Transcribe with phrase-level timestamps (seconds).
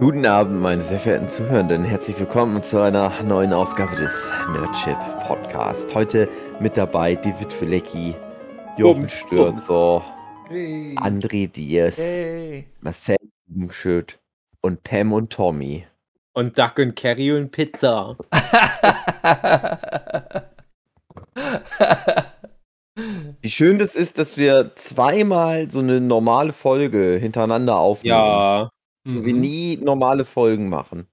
[0.00, 1.84] Guten Abend, meine sehr verehrten Zuhörenden.
[1.84, 5.94] Herzlich willkommen zu einer neuen Ausgabe des Nerdship Podcast.
[5.94, 6.28] Heute
[6.58, 8.16] mit dabei David Filecki,
[8.76, 10.02] Jochen Stürzer,
[10.48, 10.96] hey.
[10.98, 12.66] André Diaz, hey.
[12.80, 14.18] Marcel Bubenschütt
[14.62, 15.86] und Pam und Tommy.
[16.32, 18.16] Und Duck und Carrie und Pizza.
[23.40, 28.16] Wie schön das ist, dass wir zweimal so eine normale Folge hintereinander aufnehmen.
[28.16, 28.70] Ja.
[29.04, 29.24] Mhm.
[29.24, 31.06] Wir nie normale Folgen machen.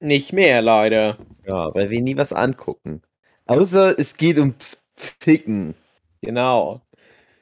[0.00, 1.18] Nicht mehr, leider.
[1.46, 3.02] Ja, weil wir nie was angucken.
[3.46, 5.74] Außer es geht ums Ficken.
[6.20, 6.82] Genau.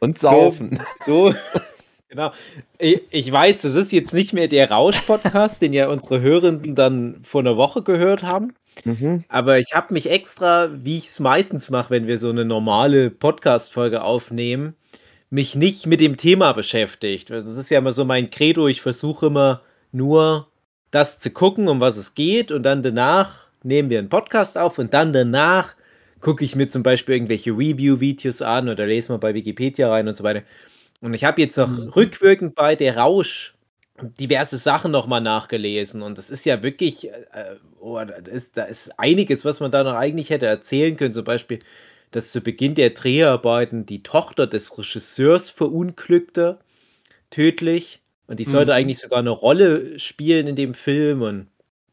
[0.00, 0.80] Und Saufen.
[1.04, 1.34] So, so
[2.08, 2.32] genau.
[2.78, 7.20] Ich, ich, weiß, das ist jetzt nicht mehr der Rausch-Podcast, den ja unsere Hörenden dann
[7.22, 8.54] vor einer Woche gehört haben.
[8.84, 9.24] Mhm.
[9.28, 13.10] Aber ich habe mich extra, wie ich es meistens mache, wenn wir so eine normale
[13.10, 14.74] Podcast-Folge aufnehmen,
[15.30, 17.30] mich nicht mit dem Thema beschäftigt.
[17.30, 18.68] Das ist ja immer so mein Credo.
[18.68, 20.48] Ich versuche immer nur
[20.90, 22.52] das zu gucken, um was es geht.
[22.52, 25.74] Und dann danach nehmen wir einen Podcast auf und dann danach
[26.20, 30.16] gucke ich mir zum Beispiel irgendwelche Review-Videos an oder lese mal bei Wikipedia rein und
[30.16, 30.42] so weiter.
[31.00, 31.88] Und ich habe jetzt noch mhm.
[31.88, 33.54] rückwirkend bei der Rausch
[34.02, 38.98] diverse Sachen nochmal nachgelesen und das ist ja wirklich, äh, oh, da, ist, da ist
[38.98, 41.14] einiges, was man da noch eigentlich hätte erzählen können.
[41.14, 41.60] Zum Beispiel,
[42.10, 46.58] dass zu Beginn der Dreharbeiten die Tochter des Regisseurs verunglückte,
[47.30, 48.00] tödlich.
[48.26, 48.76] Und die sollte mhm.
[48.76, 51.22] eigentlich sogar eine Rolle spielen in dem Film.
[51.22, 51.48] Und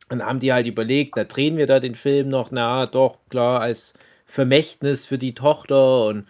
[0.09, 3.61] dann haben die halt überlegt, da drehen wir da den Film noch, na doch, klar,
[3.61, 3.93] als
[4.25, 6.05] Vermächtnis für die Tochter.
[6.05, 6.27] Und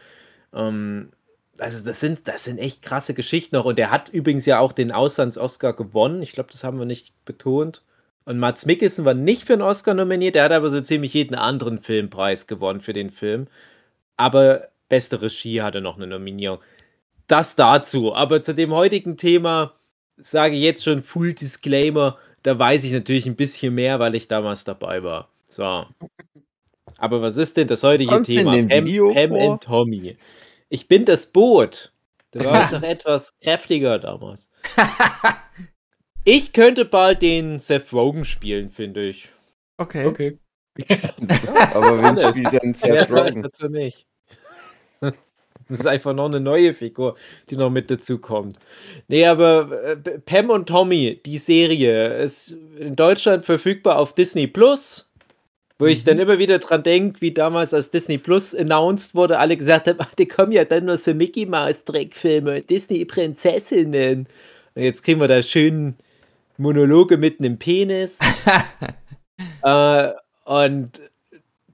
[0.54, 1.10] ähm,
[1.58, 3.66] also das sind, das sind echt krasse Geschichten noch.
[3.66, 6.22] Und der hat übrigens ja auch den Auslands-Oscar gewonnen.
[6.22, 7.82] Ich glaube, das haben wir nicht betont.
[8.26, 11.36] Und Mats Mikkelsen war nicht für einen Oscar nominiert, der hat aber so ziemlich jeden
[11.36, 13.48] anderen Filmpreis gewonnen für den Film.
[14.16, 16.60] Aber beste Regie hatte noch eine Nominierung.
[17.28, 18.14] Das dazu.
[18.14, 19.74] Aber zu dem heutigen Thema
[20.18, 24.64] sage jetzt schon Full Disclaimer, da weiß ich natürlich ein bisschen mehr, weil ich damals
[24.64, 25.30] dabei war.
[25.48, 25.86] So.
[26.98, 28.52] Aber was ist denn das heutige Kommst Thema?
[28.52, 30.18] Pam, Pam und Tommy.
[30.70, 31.92] Ich bin das Boot.
[32.32, 34.48] Da war ich noch etwas kräftiger damals.
[36.24, 39.30] ich könnte bald den Seth Rogen spielen, finde ich.
[39.78, 40.06] Okay.
[40.06, 40.38] Okay.
[41.74, 43.44] aber wen spielt denn Seth Rogen?
[43.44, 44.08] Dazu nicht.
[45.70, 47.16] Das ist einfach noch eine neue Figur,
[47.50, 48.60] die noch mit dazu kommt.
[49.08, 55.10] Nee, aber äh, Pam und Tommy, die Serie, ist in Deutschland verfügbar auf Disney Plus.
[55.80, 55.92] Wo mhm.
[55.92, 56.24] ich dann mhm.
[56.24, 60.14] immer wieder dran denke, wie damals, als Disney Plus announced wurde, alle gesagt haben: Ach,
[60.18, 64.28] die kommen ja dann nur so Mickey Mouse Dreckfilme, Disney-Prinzessinnen.
[64.76, 65.96] Und jetzt kriegen wir da schön
[66.58, 68.20] Monologe mit einem Penis.
[69.64, 70.10] äh,
[70.46, 71.02] und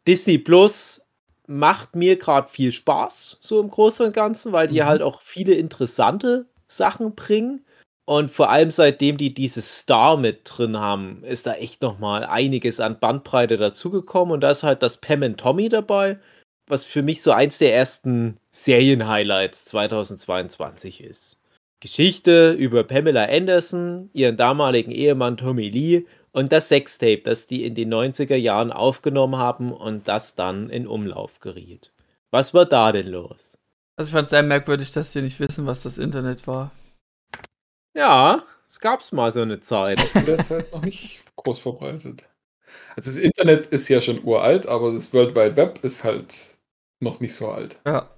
[0.07, 1.01] Disney Plus
[1.49, 4.85] macht mir gerade viel Spaß, so im Großen und Ganzen, weil die mhm.
[4.85, 7.65] halt auch viele interessante Sachen bringen.
[8.05, 12.79] Und vor allem seitdem die dieses Star mit drin haben, ist da echt nochmal einiges
[12.79, 14.33] an Bandbreite dazugekommen.
[14.33, 16.19] Und da ist halt das Pam and Tommy dabei,
[16.67, 21.39] was für mich so eins der ersten Serien-Highlights 2022 ist.
[21.81, 27.75] Geschichte über Pamela Anderson, ihren damaligen Ehemann Tommy Lee und das Sextape, das die in
[27.75, 31.91] den 90er Jahren aufgenommen haben und das dann in Umlauf geriet.
[32.31, 33.57] Was war da denn los?
[33.95, 36.71] Also ich fand es sehr merkwürdig, dass die nicht wissen, was das Internet war.
[37.95, 39.99] Ja, es gab's mal so eine Zeit.
[40.15, 42.23] In der Zeit noch nicht groß verbreitet.
[42.95, 46.59] Also das Internet ist ja schon uralt, aber das World Wide Web ist halt
[46.99, 47.81] noch nicht so alt.
[47.85, 48.09] Ja.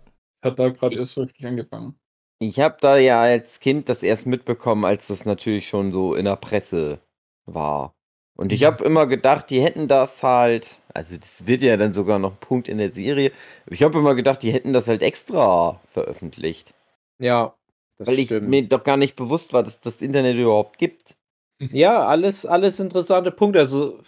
[0.43, 1.95] Hat da gerade erst so richtig angefangen.
[2.39, 6.25] Ich habe da ja als Kind das erst mitbekommen, als das natürlich schon so in
[6.25, 6.99] der Presse
[7.45, 7.93] war.
[8.35, 12.17] Und ich habe immer gedacht, die hätten das halt, also das wird ja dann sogar
[12.19, 13.31] noch ein Punkt in der Serie.
[13.67, 16.73] Ich habe immer gedacht, die hätten das halt extra veröffentlicht.
[17.19, 17.53] Ja.
[17.99, 21.15] Weil ich mir doch gar nicht bewusst war, dass das Internet überhaupt gibt.
[21.71, 23.59] Ja, alles, alles interessante Punkte.
[23.59, 23.99] Also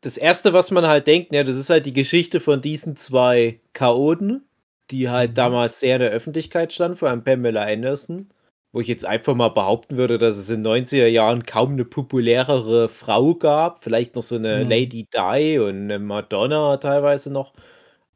[0.00, 3.60] das erste, was man halt denkt, ja, das ist halt die Geschichte von diesen zwei
[3.74, 4.46] Chaoten,
[4.90, 5.34] die halt mhm.
[5.34, 8.30] damals sehr in der Öffentlichkeit standen, vor allem Pamela Anderson
[8.72, 12.88] wo ich jetzt einfach mal behaupten würde, dass es in 90er Jahren kaum eine populärere
[12.88, 13.84] Frau gab.
[13.84, 14.70] Vielleicht noch so eine mhm.
[14.70, 17.52] Lady Di und eine Madonna teilweise noch.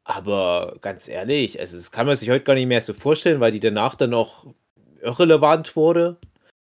[0.03, 3.51] Aber ganz ehrlich, also das kann man sich heute gar nicht mehr so vorstellen, weil
[3.51, 4.45] die danach dann auch
[5.01, 6.17] irrelevant wurde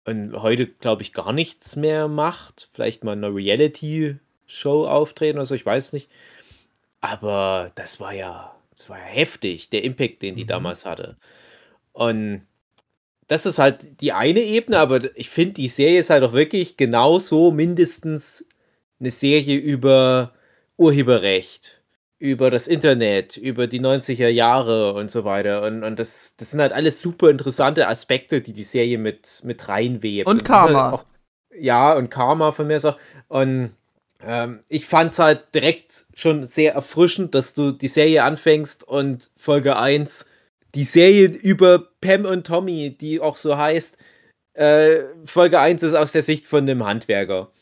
[0.05, 2.69] und heute, glaube ich, gar nichts mehr macht.
[2.73, 6.11] Vielleicht mal in einer Reality-Show auftreten oder so, ich weiß nicht.
[7.01, 10.49] Aber das war ja, das war ja heftig, der Impact, den die mhm.
[10.49, 11.17] damals hatte.
[11.93, 12.43] Und
[13.29, 16.77] das ist halt die eine Ebene, aber ich finde, die Serie ist halt auch wirklich
[16.77, 18.47] genauso mindestens
[18.99, 20.33] eine Serie über
[20.79, 21.83] Urheberrecht,
[22.19, 25.63] über das Internet, über die 90er Jahre und so weiter.
[25.63, 29.69] Und, und das, das sind halt alles super interessante Aspekte, die die Serie mit, mit
[29.69, 30.27] reinwebt.
[30.27, 30.85] Und, und Karma.
[30.85, 31.05] Halt auch,
[31.55, 32.95] ja, und Karma von mir so.
[33.29, 33.73] Und
[34.25, 39.31] ähm, ich fand es halt direkt schon sehr erfrischend, dass du die Serie anfängst und
[39.37, 40.27] Folge 1
[40.75, 43.97] die Serie über Pam und Tommy, die auch so heißt,
[44.55, 47.53] äh, Folge 1 ist aus der Sicht von einem Handwerker.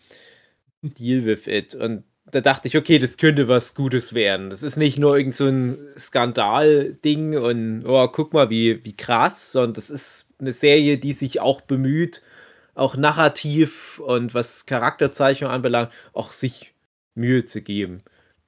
[0.83, 1.75] Deal with it.
[1.75, 4.51] Und da dachte ich, okay, das könnte was Gutes werden.
[4.51, 9.53] Das ist nicht nur irgend so ein Skandal-Ding und oh, guck mal, wie, wie krass,
[9.53, 12.23] sondern das ist eine Serie, die sich auch bemüht,
[12.75, 16.75] auch narrativ und was Charakterzeichnung anbelangt, auch sich
[17.15, 18.03] Mühe zu geben.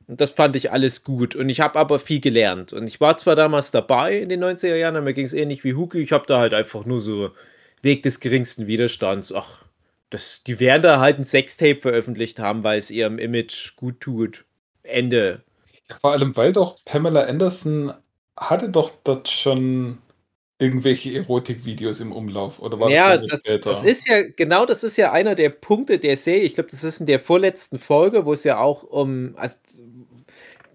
[0.09, 1.37] Und das fand ich alles gut.
[1.37, 2.73] Und ich habe aber viel gelernt.
[2.73, 5.65] Und ich war zwar damals dabei in den 90er Jahren, aber mir ging es ähnlich
[5.65, 5.99] wie Huki.
[5.99, 7.31] Ich habe da halt einfach nur so
[7.83, 9.33] Weg des geringsten Widerstands.
[9.33, 9.65] Ach,
[10.09, 14.47] das, die werden da halt ein Sextape veröffentlicht haben, weil es ihrem Image gut tut.
[14.83, 15.43] Ende.
[16.01, 17.93] Vor allem, weil doch Pamela Anderson
[18.35, 19.99] hatte doch dort schon
[20.59, 24.97] irgendwelche Erotikvideos im Umlauf oder war ja, das, das, das, ist ja genau, das ist
[24.97, 26.43] ja einer der Punkte der Serie.
[26.43, 29.57] Ich glaube, das ist in der vorletzten Folge, wo es ja auch um also,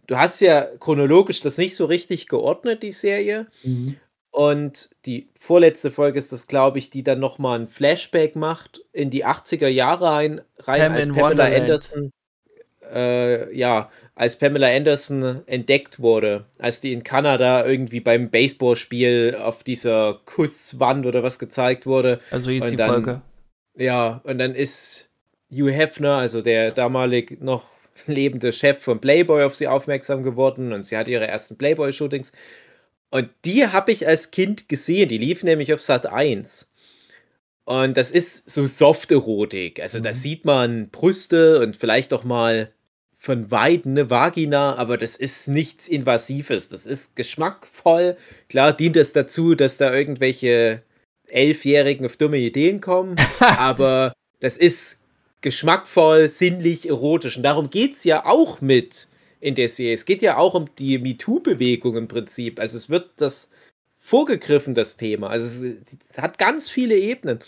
[0.07, 3.47] du hast ja chronologisch das nicht so richtig geordnet die Serie.
[3.63, 3.97] Mhm.
[4.31, 9.11] Und die vorletzte Folge ist das, glaube ich, die dann nochmal ein Flashback macht in
[9.11, 11.55] die 80er Jahre rein, rein Pam als Pamela Wonderland.
[11.55, 12.11] Anderson.
[12.91, 19.63] Äh, ja, als Pamela Anderson entdeckt wurde, als die in Kanada irgendwie beim Baseballspiel auf
[19.63, 22.19] dieser Kusswand oder was gezeigt wurde.
[22.31, 23.21] Also hieß die dann, Folge.
[23.75, 25.09] Ja, und dann ist
[25.51, 27.72] Hugh Hefner, also der damalig noch
[28.07, 32.31] lebende Chef von Playboy, auf sie aufmerksam geworden und sie hat ihre ersten Playboy-Shootings
[33.13, 35.07] und die habe ich als Kind gesehen.
[35.07, 36.67] Die lief nämlich auf Sat 1.
[37.63, 39.79] Und das ist so Soft-Erotik.
[39.79, 40.03] Also mhm.
[40.03, 42.71] da sieht man Brüste und vielleicht auch mal
[43.15, 46.69] von weit eine Vagina, aber das ist nichts Invasives.
[46.69, 48.17] Das ist geschmackvoll.
[48.49, 50.81] Klar dient es dazu, dass da irgendwelche
[51.27, 54.97] Elfjährigen auf dumme Ideen kommen, aber das ist
[55.43, 57.37] geschmackvoll, sinnlich, erotisch.
[57.37, 59.07] Und darum geht es ja auch mit
[59.39, 59.93] in der Serie.
[59.93, 62.59] Es geht ja auch um die MeToo-Bewegung im Prinzip.
[62.59, 63.51] Also es wird das
[63.99, 65.29] vorgegriffen, das Thema.
[65.29, 67.39] Also es, hat ganz viele Ebenen.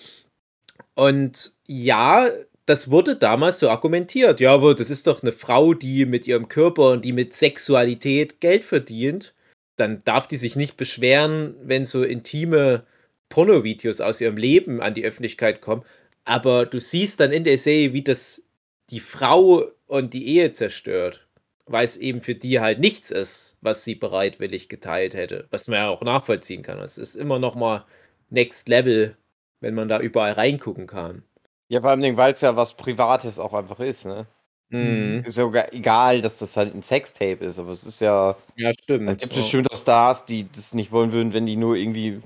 [0.94, 2.30] Und ja,
[2.65, 4.39] das wurde damals so argumentiert.
[4.39, 8.41] Ja, aber das ist doch eine Frau, die mit ihrem Körper und die mit Sexualität
[8.41, 9.33] Geld verdient.
[9.77, 12.86] Dann darf die sich nicht beschweren, wenn so intime
[13.30, 15.83] Pornovideos aus ihrem Leben an die Öffentlichkeit kommen.
[16.25, 18.44] Aber du siehst dann in der Serie, wie das
[18.89, 21.25] die Frau und die Ehe zerstört
[21.68, 25.48] weil es eben für die halt nichts ist, was sie bereitwillig geteilt hätte.
[25.50, 26.80] Was man ja auch nachvollziehen kann.
[26.80, 27.86] Es ist immer noch mal
[28.30, 29.16] Next Level,
[29.62, 31.24] wenn man da überall reingucken kann.
[31.68, 34.27] Ja, vor allem, weil es ja was Privates auch einfach ist, ne?
[34.69, 35.24] Mhm.
[35.25, 38.36] Ist ja egal, dass das halt ein Sextape ist, aber es ist ja.
[38.56, 39.10] Ja, stimmt.
[39.10, 42.22] Es gibt bestimmt auch Stars, die das nicht wollen würden, wenn die nur irgendwie,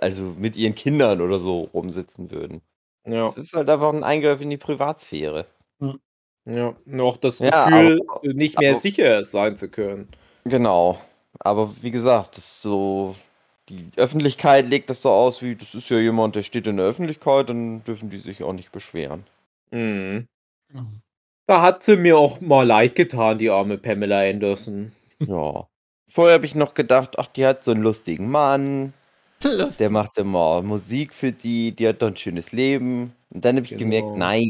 [0.00, 2.62] also mit ihren Kindern oder so rumsitzen würden.
[3.08, 3.26] Ja.
[3.28, 5.46] Es ist halt einfach ein Eingriff in die Privatsphäre.
[5.80, 6.00] Mhm.
[6.46, 10.08] Ja, noch das Ja, Gefühl, aber nicht mehr aber sicher sein zu können.
[10.44, 10.98] Genau.
[11.40, 13.14] Aber wie gesagt, das ist so
[13.68, 16.86] die Öffentlichkeit legt das so aus wie: „Das ist ja jemand, der steht in der
[16.86, 19.24] Öffentlichkeit, dann dürfen die sich auch nicht beschweren.“
[19.72, 20.26] Mhm.
[20.72, 21.02] Mhm.
[21.48, 24.92] Da hat sie mir auch mal leid getan, die arme Pamela Anderson.
[25.20, 25.66] Ja.
[26.10, 28.92] Vorher habe ich noch gedacht: „Ach, die hat so einen lustigen Mann,
[29.78, 33.66] der macht immer Musik für die, die hat doch 'n schönes Leben.“ Und dann habe
[33.66, 34.18] ich gemerkt: Genau.
[34.18, 34.48] „Nein,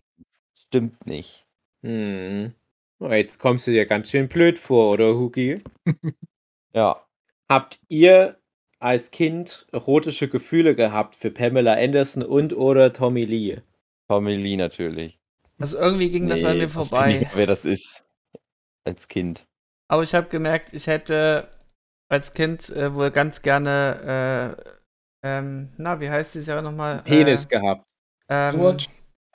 [0.69, 1.47] stimmt nicht.“
[1.83, 2.55] Mhm.
[3.01, 5.63] Oh, jetzt kommst du dir ganz schön blöd vor, oder Hugi?
[6.75, 7.03] Ja.
[7.49, 8.39] Habt ihr
[8.81, 13.59] als Kind erotische Gefühle gehabt für Pamela Anderson und oder Tommy Lee?
[14.09, 15.19] Tommy Lee natürlich.
[15.59, 17.21] Also irgendwie ging das an mir vorbei.
[17.21, 18.05] Nicht, wer das ist.
[18.85, 19.47] Als Kind.
[19.89, 21.49] Aber ich habe gemerkt, ich hätte
[22.09, 24.78] als Kind äh, wohl ganz gerne, äh,
[25.23, 27.03] ähm, na, wie heißt die Serie nochmal?
[27.03, 27.85] Penis äh, gehabt.
[28.29, 28.89] Ähm, Baywatch,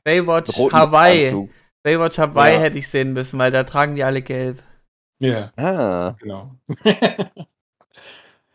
[0.03, 1.27] Baywatch Hawaii.
[1.27, 1.49] Anzug.
[1.83, 2.59] Baywatch Hawaii ja.
[2.61, 4.63] hätte ich sehen müssen, weil da tragen die alle gelb.
[5.19, 5.51] Ja.
[5.57, 6.15] Ah.
[6.19, 6.55] Genau.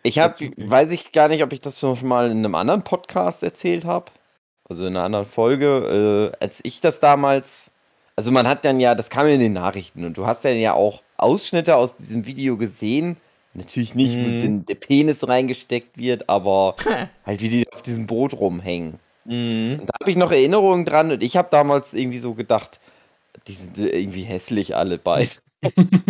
[0.02, 3.42] ich habe, weiß ich gar nicht, ob ich das schon mal in einem anderen Podcast
[3.42, 4.06] erzählt habe.
[4.68, 6.32] Also in einer anderen Folge.
[6.34, 7.70] Äh, als ich das damals.
[8.16, 10.72] Also man hat dann ja, das kam in den Nachrichten und du hast dann ja
[10.72, 13.16] auch Ausschnitte aus diesem Video gesehen.
[13.58, 14.24] Natürlich nicht, mhm.
[14.24, 16.76] wo den, der Penis reingesteckt wird, aber
[17.26, 18.98] halt wie die auf diesem Boot rumhängen.
[19.24, 19.82] Mhm.
[19.86, 22.80] Da habe ich noch Erinnerungen dran und ich habe damals irgendwie so gedacht,
[23.46, 25.30] die sind irgendwie hässlich alle beide.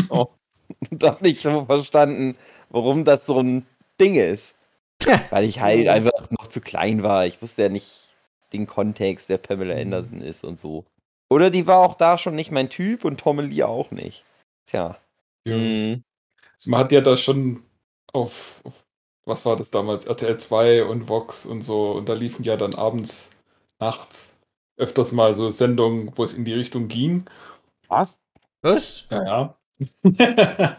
[0.09, 0.29] oh.
[0.91, 2.37] Und hab nicht so verstanden,
[2.71, 3.67] warum das so ein
[4.01, 4.55] Ding ist.
[5.31, 7.27] Weil ich halt einfach noch zu klein war.
[7.27, 8.09] Ich wusste ja nicht
[8.53, 9.81] den Kontext, wer Pamela mhm.
[9.81, 10.85] Anderson ist und so.
[11.31, 14.25] Oder die war auch da schon nicht mein Typ und Tom Lee auch nicht.
[14.67, 14.99] Tja.
[15.47, 15.57] Ja.
[15.57, 16.03] Mhm.
[16.59, 17.63] Also man hat ja da schon
[18.13, 18.85] auf, auf,
[19.25, 22.75] was war das damals, RTL 2 und Vox und so, und da liefen ja dann
[22.75, 23.31] abends,
[23.81, 24.35] nachts
[24.77, 27.25] öfters mal so Sendungen, wo es in die Richtung ging.
[27.89, 28.19] Was?
[28.63, 29.07] Was?
[29.11, 29.57] Ja, ja.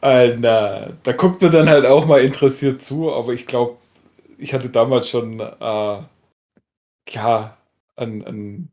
[0.00, 3.78] Und, äh, da guckt man dann halt auch mal interessiert zu, aber ich glaube,
[4.38, 6.02] ich hatte damals schon, äh,
[7.10, 7.56] ja,
[7.96, 8.70] an, an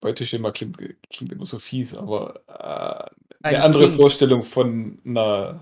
[0.00, 0.78] Beuteschema klingt,
[1.10, 3.96] klingt immer so fies, aber äh, eine andere Kind.
[3.96, 5.60] Vorstellung von einer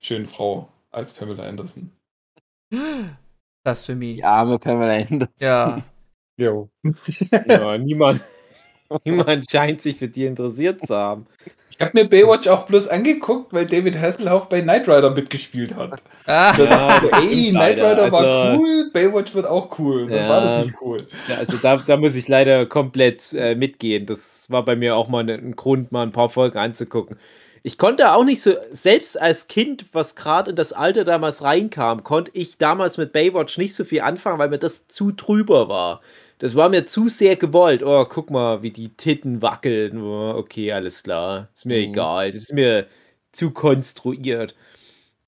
[0.00, 1.90] schönen Frau als Pamela Anderson.
[3.62, 4.16] Das für mich.
[4.16, 5.34] Die arme Pamela Anderson.
[5.38, 5.82] Ja.
[6.36, 6.68] Jo.
[7.46, 8.20] ja, niemand,
[9.04, 11.28] niemand scheint sich für die interessiert zu haben.
[11.76, 16.00] Ich habe mir Baywatch auch bloß angeguckt, weil David Hasselhoff bei Knight Rider mitgespielt hat.
[16.24, 16.54] Ah.
[16.56, 20.06] Ja, also, ey, Knight Rider war also, cool, Baywatch wird auch cool.
[20.08, 20.98] Dann ja, war das nicht cool.
[21.26, 24.06] Ja, also da, da muss ich leider komplett äh, mitgehen.
[24.06, 27.18] Das war bei mir auch mal ein Grund, mal ein paar Folgen anzugucken.
[27.64, 32.04] Ich konnte auch nicht so, selbst als Kind, was gerade in das Alter damals reinkam,
[32.04, 36.02] konnte ich damals mit Baywatch nicht so viel anfangen, weil mir das zu drüber war.
[36.44, 37.82] Das war mir zu sehr gewollt.
[37.82, 40.02] Oh, guck mal, wie die Titten wackeln.
[40.02, 41.48] Oh, okay, alles klar.
[41.54, 41.92] Ist mir mhm.
[41.92, 42.32] egal.
[42.32, 42.86] Das ist mir
[43.32, 44.54] zu konstruiert.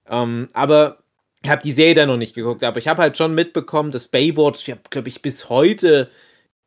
[0.07, 0.99] Ähm, aber
[1.43, 4.09] ich habe die Serie dann noch nicht geguckt, aber ich habe halt schon mitbekommen, dass
[4.09, 6.11] Baywatch, glaube ich, bis heute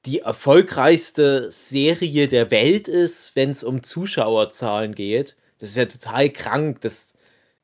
[0.07, 5.35] die erfolgreichste Serie der Welt ist, wenn es um Zuschauerzahlen geht.
[5.59, 6.81] Das ist ja total krank.
[6.81, 7.13] Das,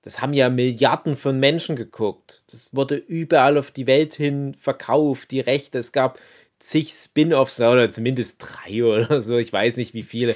[0.04, 2.44] das haben ja Milliarden von Menschen geguckt.
[2.52, 5.80] Das wurde überall auf die Welt hin verkauft, die Rechte.
[5.80, 6.20] Es gab
[6.66, 9.38] zig Spin-offs oder zumindest drei oder so.
[9.38, 10.36] Ich weiß nicht, wie viele.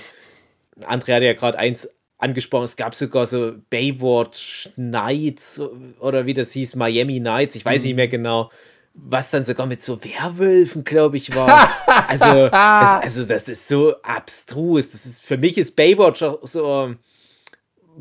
[0.81, 2.65] André hatte ja gerade eins angesprochen.
[2.65, 5.61] Es gab sogar so Baywatch Nights
[5.99, 7.55] oder wie das hieß, Miami Nights.
[7.55, 7.87] Ich weiß mhm.
[7.87, 8.51] nicht mehr genau.
[8.93, 11.69] Was dann sogar mit so Werwölfen, glaube ich, war.
[12.07, 14.91] also, das, also, das ist so abstrus.
[14.91, 16.95] Das ist, für mich ist Baywatch auch so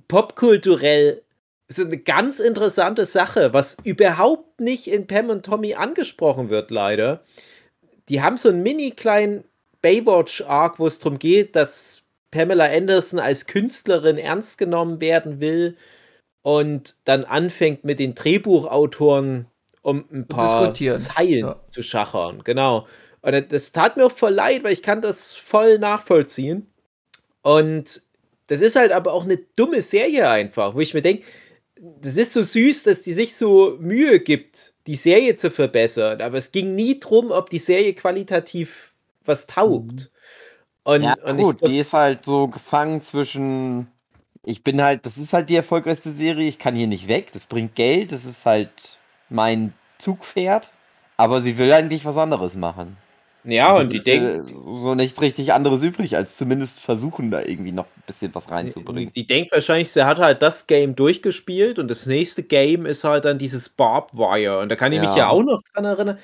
[0.09, 1.23] popkulturell
[1.69, 7.23] so eine ganz interessante Sache, was überhaupt nicht in Pam und Tommy angesprochen wird, leider
[8.09, 9.45] die haben so einen mini kleinen
[9.83, 15.77] Baywatch-Arc, wo es darum geht, dass Pamela Anderson als Künstlerin ernst genommen werden will
[16.43, 19.47] und dann anfängt mit den Drehbuchautoren
[19.83, 21.57] um ein paar Zeilen ja.
[21.69, 22.43] zu schachern.
[22.45, 22.87] Genau.
[23.23, 26.67] Und das tat mir auch voll leid, weil ich kann das voll nachvollziehen.
[27.43, 28.03] Und
[28.49, 31.25] das ist halt aber auch eine dumme Serie einfach, wo ich mir denke,
[32.01, 36.21] das ist so süß, dass die sich so Mühe gibt, die Serie zu verbessern.
[36.21, 38.93] Aber es ging nie darum, ob die Serie qualitativ
[39.25, 39.93] was taugt.
[39.93, 40.09] Mhm.
[40.85, 43.89] Und, ja, und gut, ich, die ist halt so gefangen zwischen.
[44.43, 47.45] Ich bin halt, das ist halt die erfolgreichste Serie, ich kann hier nicht weg, das
[47.45, 48.71] bringt Geld, das ist halt
[49.29, 50.71] mein Zugpferd,
[51.19, 52.97] aber sie will eigentlich was anderes machen.
[53.49, 54.51] Ja, und die denkt.
[54.51, 59.11] So nichts richtig anderes übrig, als zumindest versuchen, da irgendwie noch ein bisschen was reinzubringen.
[59.15, 63.05] Die, die denkt wahrscheinlich, sie hat halt das Game durchgespielt und das nächste Game ist
[63.05, 64.59] halt dann dieses Barb Wire.
[64.59, 65.09] Und da kann ich ja.
[65.09, 66.19] mich ja auch noch dran erinnern.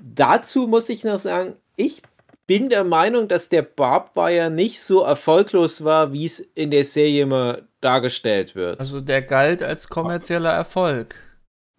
[0.00, 2.00] Dazu muss ich noch sagen, ich
[2.46, 6.84] bin der Meinung, dass der Barb Wire nicht so erfolglos war, wie es in der
[6.84, 8.80] Serie immer dargestellt wird.
[8.80, 11.16] Also der galt als kommerzieller Erfolg.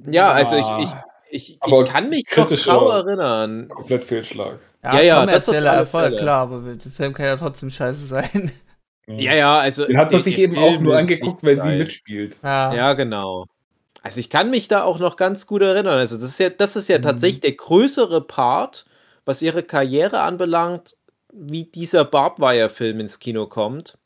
[0.05, 0.89] Ja, also ich, ich,
[1.31, 3.69] ich, ich kann mich noch erinnern.
[3.69, 4.59] Komplett Fehlschlag.
[4.83, 6.21] Ja, ja, ja kommerzieller Erfolg, Fälle.
[6.21, 8.51] klar, aber der Film kann ja trotzdem scheiße sein.
[9.07, 9.85] Ja, ja, also.
[9.85, 12.37] Den hat man sich eben auch nur angeguckt, weil sie mitspielt.
[12.41, 12.73] Ja.
[12.73, 13.47] ja, genau.
[14.01, 15.97] Also ich kann mich da auch noch ganz gut erinnern.
[15.97, 17.03] Also das ist ja, das ist ja mhm.
[17.03, 18.85] tatsächlich der größere Part,
[19.25, 20.97] was ihre Karriere anbelangt,
[21.31, 23.97] wie dieser Barbwire-Film ins Kino kommt.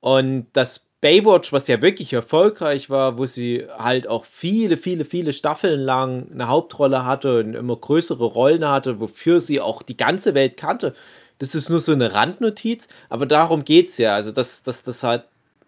[0.00, 5.32] Und das Baywatch, was ja wirklich erfolgreich war, wo sie halt auch viele, viele, viele
[5.32, 10.34] Staffeln lang eine Hauptrolle hatte und immer größere Rollen hatte, wofür sie auch die ganze
[10.34, 10.96] Welt kannte.
[11.38, 14.16] Das ist nur so eine Randnotiz, aber darum geht es ja.
[14.16, 15.22] Also, dass, dass das halt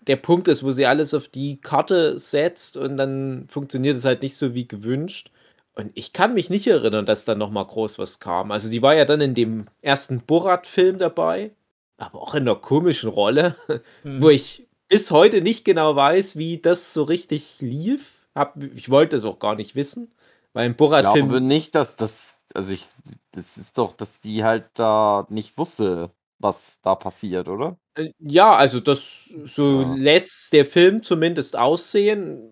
[0.09, 4.23] der Punkt ist, wo sie alles auf die Karte setzt und dann funktioniert es halt
[4.23, 5.31] nicht so wie gewünscht.
[5.77, 8.51] Und ich kann mich nicht erinnern, dass da nochmal groß was kam.
[8.51, 11.53] Also, die war ja dann in dem ersten Borat-Film dabei,
[11.97, 13.55] aber auch in einer komischen Rolle,
[14.03, 14.21] mhm.
[14.21, 18.27] wo ich bis heute nicht genau weiß, wie das so richtig lief.
[18.35, 20.13] Hab, ich wollte es auch gar nicht wissen,
[20.53, 21.27] weil im Borat-Film.
[21.27, 22.87] Ich glaube nicht, dass das, also ich,
[23.33, 27.79] das ist doch, dass die halt da nicht wusste, was da passiert, oder?
[27.95, 29.95] Äh, ja, also das so ja.
[29.95, 32.51] lässt der Film zumindest aussehen.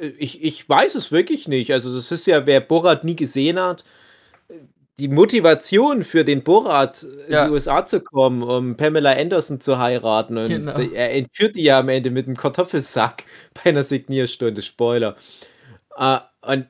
[0.00, 1.72] Äh, ich, ich weiß es wirklich nicht.
[1.72, 3.84] Also das ist ja, wer Borat nie gesehen hat,
[5.00, 7.46] die Motivation für den Borat in ja.
[7.46, 10.36] die USA zu kommen, um Pamela Anderson zu heiraten.
[10.36, 10.78] Und genau.
[10.78, 14.60] er entführt die ja am Ende mit einem Kartoffelsack bei einer Signierstunde.
[14.60, 15.16] Spoiler.
[15.98, 16.66] Uh, und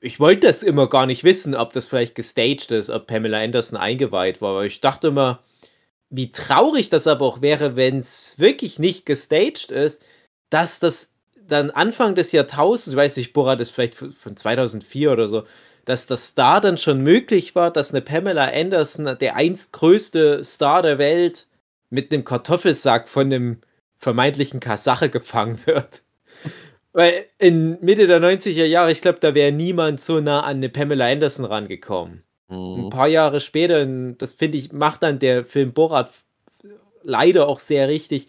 [0.00, 3.78] ich wollte das immer gar nicht wissen, ob das vielleicht gestaged ist, ob Pamela Anderson
[3.78, 4.50] eingeweiht war.
[4.50, 5.38] Aber ich dachte immer,
[6.10, 10.02] wie traurig das aber auch wäre, wenn es wirklich nicht gestaged ist,
[10.50, 15.28] dass das dann Anfang des Jahrtausends, ich weiß nicht, Borat ist vielleicht von 2004 oder
[15.28, 15.44] so,
[15.90, 20.82] dass das da dann schon möglich war, dass eine Pamela Anderson, der einst größte Star
[20.82, 21.48] der Welt,
[21.90, 23.60] mit einem Kartoffelsack von einem
[23.96, 26.02] vermeintlichen Kasache gefangen wird.
[26.92, 30.68] Weil in Mitte der 90er Jahre, ich glaube, da wäre niemand so nah an eine
[30.68, 32.22] Pamela Anderson rangekommen.
[32.46, 32.84] Mhm.
[32.84, 36.12] Ein paar Jahre später, das finde ich, macht dann der Film Borat
[37.02, 38.28] leider auch sehr richtig,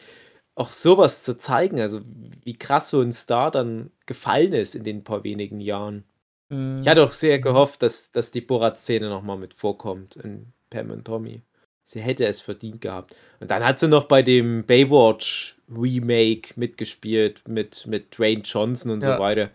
[0.56, 1.80] auch sowas zu zeigen.
[1.80, 2.02] Also,
[2.44, 6.06] wie krass so ein Star dann gefallen ist in den paar wenigen Jahren.
[6.52, 6.82] Mhm.
[6.82, 11.06] Ich hatte auch sehr gehofft, dass, dass die Borat-Szene nochmal mit vorkommt in Pam und
[11.06, 11.42] Tommy.
[11.86, 13.16] Sie hätte es verdient gehabt.
[13.40, 19.04] Und dann hat sie noch bei dem Baywatch Remake mitgespielt mit, mit Dwayne Johnson und
[19.04, 19.16] ja.
[19.16, 19.50] so weiter.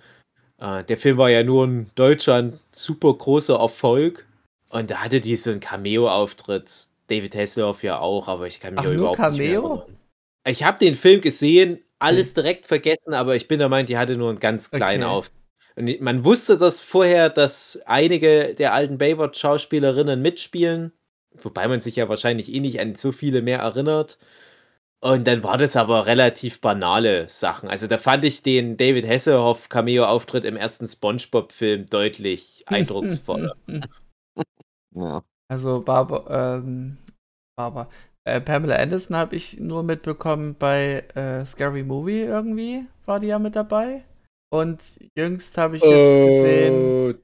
[0.59, 4.27] Äh, der Film war ja nur in Deutschland super großer Erfolg.
[4.71, 6.89] Und da hatte die so einen Cameo-Auftritt.
[7.09, 9.31] David Hasselhoff ja auch, aber ich kann mich Ach, überhaupt Cameo?
[9.31, 9.97] nicht mehr erinnern.
[10.49, 14.17] Ich habe den Film gesehen, alles direkt vergessen, aber ich bin der Meinung, die hatte
[14.17, 15.13] nur einen ganz kleinen okay.
[15.13, 15.46] Auftritt.
[15.77, 20.93] Und man wusste das vorher, dass einige der alten Baywatch-Schauspielerinnen mitspielen.
[21.35, 24.19] Wobei man sich ja wahrscheinlich eh nicht an so viele mehr erinnert.
[25.01, 27.69] Und dann war das aber relativ banale Sachen.
[27.69, 33.55] Also da fand ich den David Hasselhoff Cameo-Auftritt im ersten SpongeBob-Film deutlich eindrucksvoller.
[34.95, 35.23] ja.
[35.49, 36.97] Also Barbara, ähm,
[37.55, 37.89] Barbara.
[38.25, 43.39] Äh, Pamela Anderson habe ich nur mitbekommen bei äh, Scary Movie irgendwie, war die ja
[43.39, 44.03] mit dabei.
[44.51, 44.83] Und
[45.15, 47.15] jüngst habe ich jetzt gesehen, äh.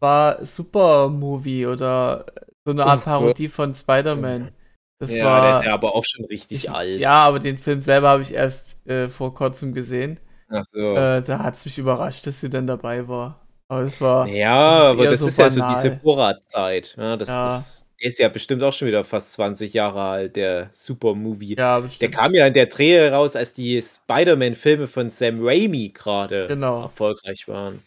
[0.00, 2.26] war Super Movie oder
[2.64, 4.52] so eine Art Parodie von Spider-Man.
[4.98, 7.00] Das ja, war, der ist ja aber auch schon richtig ich, alt.
[7.00, 10.20] Ja, aber den Film selber habe ich erst äh, vor kurzem gesehen.
[10.48, 10.78] Ach so.
[10.78, 13.40] Äh, da hat es mich überrascht, dass sie dann dabei war.
[13.68, 14.28] Aber es war.
[14.28, 15.56] Ja, das aber das so ist banal.
[15.56, 16.94] ja so diese Borat-Zeit.
[16.96, 17.46] Ja, das, ja.
[17.46, 21.54] Das, der ist ja bestimmt auch schon wieder fast 20 Jahre alt, der Super-Movie.
[21.56, 22.02] Ja, bestimmt.
[22.02, 26.82] Der kam ja in der Drehe raus, als die Spider-Man-Filme von Sam Raimi gerade genau.
[26.82, 27.82] erfolgreich waren.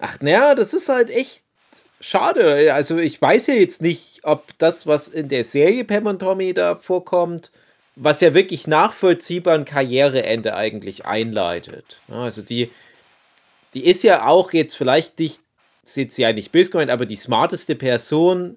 [0.00, 1.44] Ach, naja, das ist halt echt
[2.00, 2.74] schade.
[2.74, 6.52] Also ich weiß ja jetzt nicht, ob das, was in der Serie Pam und Tommy
[6.52, 7.52] da vorkommt,
[7.94, 12.00] was ja wirklich nachvollziehbar ein Karriereende eigentlich einleitet.
[12.08, 12.72] Also die,
[13.74, 15.40] die ist ja auch jetzt vielleicht nicht,
[15.84, 18.56] ist jetzt ja nicht böse gemeint, aber die smarteste Person,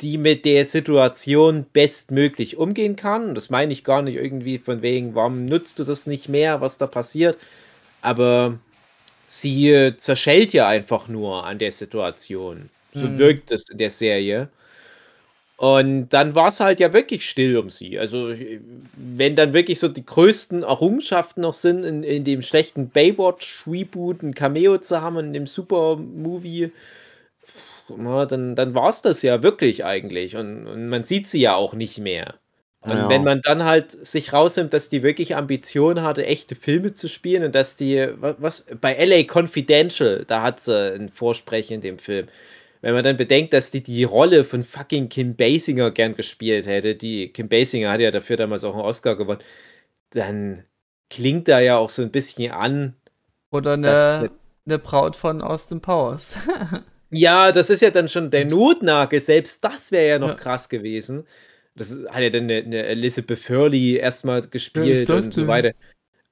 [0.00, 3.34] die mit der Situation bestmöglich umgehen kann.
[3.34, 6.78] Das meine ich gar nicht irgendwie von wegen, warum nutzt du das nicht mehr, was
[6.78, 7.38] da passiert.
[8.02, 8.58] Aber
[9.26, 12.70] sie äh, zerschellt ja einfach nur an der Situation.
[12.92, 13.18] So mhm.
[13.18, 14.48] wirkt es in der Serie.
[15.56, 17.98] Und dann war es halt ja wirklich still um sie.
[17.98, 18.34] Also,
[18.96, 24.34] wenn dann wirklich so die größten Errungenschaften noch sind, in, in dem schlechten Baywatch-Reboot ein
[24.34, 26.72] Cameo zu haben in dem Super-Movie,
[27.88, 30.36] dann, dann war es das ja wirklich eigentlich.
[30.36, 32.34] Und, und man sieht sie ja auch nicht mehr.
[32.84, 33.08] Und ja.
[33.08, 37.42] wenn man dann halt sich rausnimmt, dass die wirklich Ambition hatte, echte Filme zu spielen
[37.42, 42.28] und dass die, was, bei LA Confidential, da hat sie ein Vorsprechen in dem Film.
[42.82, 46.94] Wenn man dann bedenkt, dass die die Rolle von fucking Kim Basinger gern gespielt hätte,
[46.94, 49.40] die Kim Basinger hat ja dafür damals auch einen Oscar gewonnen,
[50.10, 50.64] dann
[51.08, 52.94] klingt da ja auch so ein bisschen an.
[53.50, 54.30] Oder eine,
[54.66, 56.34] eine Braut von Austin Powers.
[57.14, 60.34] ja, das ist ja dann schon der Notnagel, selbst das wäre ja noch ja.
[60.34, 61.26] krass gewesen.
[61.76, 65.72] Das hat ja dann eine, eine Elizabeth Hurley erstmal gespielt und so weiter.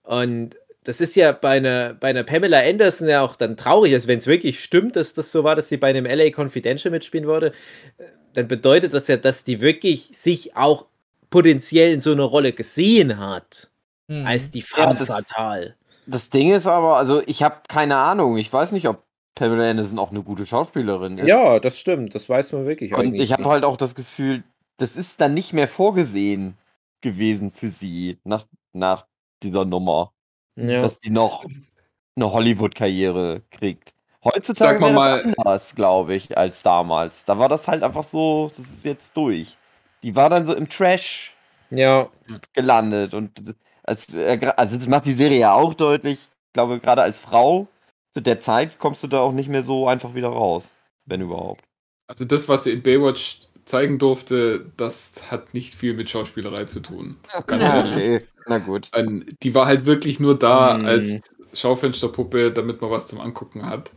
[0.03, 4.09] Und das ist ja bei einer, bei einer Pamela Anderson ja auch dann traurig, also
[4.09, 7.27] wenn es wirklich stimmt, dass das so war, dass sie bei einem LA Confidential mitspielen
[7.27, 7.53] würde,
[8.35, 10.87] dann bedeutet das ja, dass die wirklich sich auch
[11.31, 13.71] potenziell in so einer Rolle gesehen hat.
[14.09, 14.27] Mhm.
[14.27, 15.77] Als die Femme ja, fatal.
[16.07, 19.99] Das Ding ist aber, also ich habe keine Ahnung, ich weiß nicht, ob Pamela Anderson
[19.99, 21.29] auch eine gute Schauspielerin ist.
[21.29, 22.95] Ja, das stimmt, das weiß man wirklich.
[22.95, 24.45] Und ich habe halt auch das Gefühl,
[24.77, 26.59] das ist dann nicht mehr vorgesehen
[27.01, 29.07] gewesen für sie nach, nach
[29.43, 30.13] dieser Nummer.
[30.57, 30.81] Ja.
[30.83, 31.45] Dass die noch
[32.15, 33.95] eine Hollywood-Karriere kriegt.
[34.25, 37.25] Heutzutage wäre das anders, glaube ich, als damals.
[37.25, 39.57] Da war das halt einfach so, das ist jetzt durch.
[40.03, 41.35] Die war dann so im Trash
[41.71, 42.09] ja.
[42.53, 43.15] gelandet.
[43.15, 46.21] Und als, äh, also das macht die Serie ja auch deutlich.
[46.21, 47.67] Ich glaube, gerade als Frau
[48.13, 50.73] zu der Zeit kommst du da auch nicht mehr so einfach wieder raus,
[51.07, 51.65] wenn überhaupt.
[52.07, 56.81] Also das, was sie in Baywatch zeigen durfte, das hat nicht viel mit Schauspielerei zu
[56.81, 57.17] tun.
[57.47, 58.23] Ganz ehrlich.
[58.23, 58.27] Okay.
[58.47, 58.91] Na gut.
[59.43, 60.85] Die war halt wirklich nur da hm.
[60.85, 63.93] als Schaufensterpuppe, damit man was zum Angucken hat.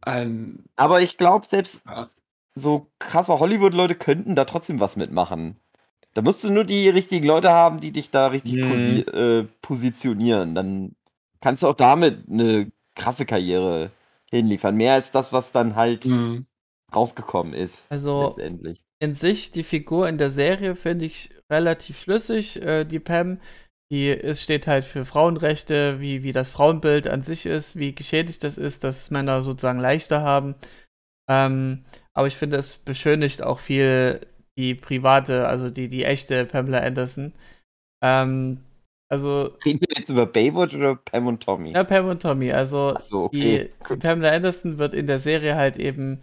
[0.00, 2.10] Ein, Aber ich glaube, selbst ja.
[2.54, 5.56] so krasse Hollywood-Leute könnten da trotzdem was mitmachen.
[6.14, 8.68] Da musst du nur die richtigen Leute haben, die dich da richtig hm.
[8.68, 10.54] posi äh, positionieren.
[10.54, 10.94] Dann
[11.40, 13.90] kannst du auch damit eine krasse Karriere
[14.30, 14.76] hinliefern.
[14.76, 16.46] Mehr als das, was dann halt hm
[16.94, 17.86] rausgekommen ist.
[17.90, 18.82] Also letztendlich.
[19.00, 22.62] in sich, die Figur in der Serie finde ich relativ schlüssig.
[22.62, 23.40] Äh, die Pam,
[23.90, 28.44] die ist, steht halt für Frauenrechte, wie, wie das Frauenbild an sich ist, wie geschädigt
[28.44, 30.54] das ist, dass Männer sozusagen leichter haben.
[31.30, 31.84] Ähm,
[32.14, 34.20] aber ich finde, es beschönigt auch viel
[34.56, 37.32] die private, also die, die echte Pamela Anderson.
[38.02, 38.64] Ähm,
[39.08, 39.56] also.
[39.64, 41.72] Reden wir jetzt über Baywatch oder Pam und Tommy?
[41.72, 42.52] Ja, Pam und Tommy.
[42.52, 46.22] Also so, okay, die, die, Pamela Anderson wird in der Serie halt eben,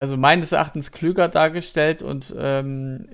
[0.00, 3.08] also meines Erachtens klüger dargestellt und ähm,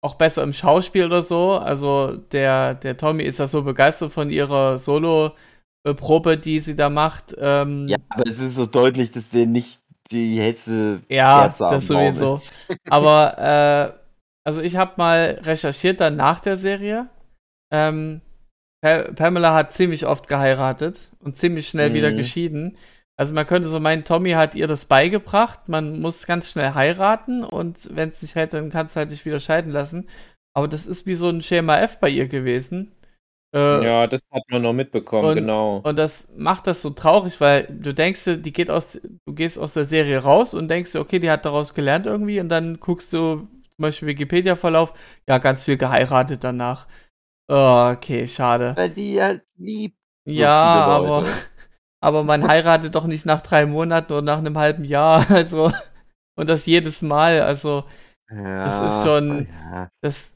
[0.00, 1.52] auch besser im Schauspiel oder so.
[1.52, 7.36] Also der, der Tommy ist ja so begeistert von ihrer Solo-Probe, die sie da macht.
[7.38, 11.86] Ähm, ja, aber es ist so deutlich, dass der nicht die hellste ja, Kerze das
[11.86, 12.36] sowieso.
[12.36, 12.58] Ist.
[12.88, 13.98] Aber äh,
[14.44, 17.08] also ich habe mal recherchiert dann nach der Serie.
[17.70, 18.22] Ähm,
[18.80, 21.94] Pamela hat ziemlich oft geheiratet und ziemlich schnell mhm.
[21.94, 22.76] wieder geschieden.
[23.16, 25.68] Also man könnte so meinen, Tommy hat ihr das beigebracht.
[25.68, 29.26] Man muss ganz schnell heiraten und wenn es nicht hält, dann kannst du halt dich
[29.26, 30.08] wieder scheiden lassen.
[30.54, 32.92] Aber das ist wie so ein Schema F bei ihr gewesen.
[33.54, 35.78] Äh, ja, das hat man noch mitbekommen, und, genau.
[35.78, 39.72] Und das macht das so traurig, weil du denkst, die geht aus, du gehst aus
[39.72, 43.36] der Serie raus und denkst, okay, die hat daraus gelernt irgendwie und dann guckst du
[43.38, 44.92] zum Beispiel Wikipedia-Verlauf,
[45.26, 46.86] ja, ganz viel geheiratet danach.
[47.48, 48.76] Oh, okay, schade.
[48.76, 49.96] Weil die halt liebt.
[50.26, 51.26] So ja, aber,
[52.02, 55.26] aber man heiratet doch nicht nach drei Monaten oder nach einem halben Jahr.
[55.30, 55.72] Also,
[56.36, 57.40] und das jedes Mal.
[57.40, 57.84] Also,
[58.30, 59.48] ja, das ist schon.
[59.48, 59.88] Ja.
[60.02, 60.34] Das,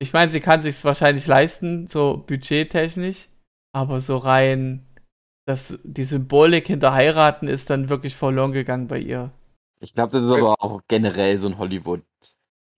[0.00, 3.28] ich meine, sie kann sich wahrscheinlich leisten, so budgettechnisch,
[3.72, 4.84] aber so rein,
[5.46, 9.30] dass die Symbolik hinter heiraten ist dann wirklich verloren gegangen bei ihr.
[9.80, 12.02] Ich glaube, das ist aber auch generell so ein Hollywood.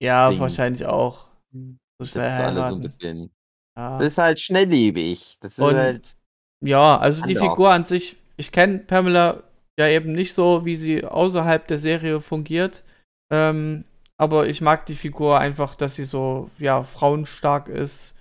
[0.01, 1.27] Ja, wahrscheinlich auch.
[1.51, 2.69] So schnell das ist heiraten.
[2.69, 3.31] so ein bisschen.
[3.77, 3.97] Ja.
[3.97, 5.37] Das ist halt schnelllebig.
[5.39, 6.15] Das ist Und, halt.
[6.63, 9.43] Ja, also die Figur an sich, ich kenne Pamela
[9.79, 12.83] ja eben nicht so, wie sie außerhalb der Serie fungiert.
[13.31, 13.85] Ähm,
[14.17, 18.15] aber ich mag die Figur einfach, dass sie so, ja, frauenstark ist,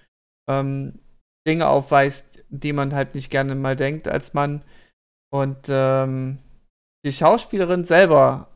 [0.49, 0.99] ähm,
[1.47, 4.63] Dinge aufweist, die man halt nicht gerne mal denkt als Mann.
[5.31, 6.39] Und ähm,
[7.05, 8.49] die Schauspielerin selber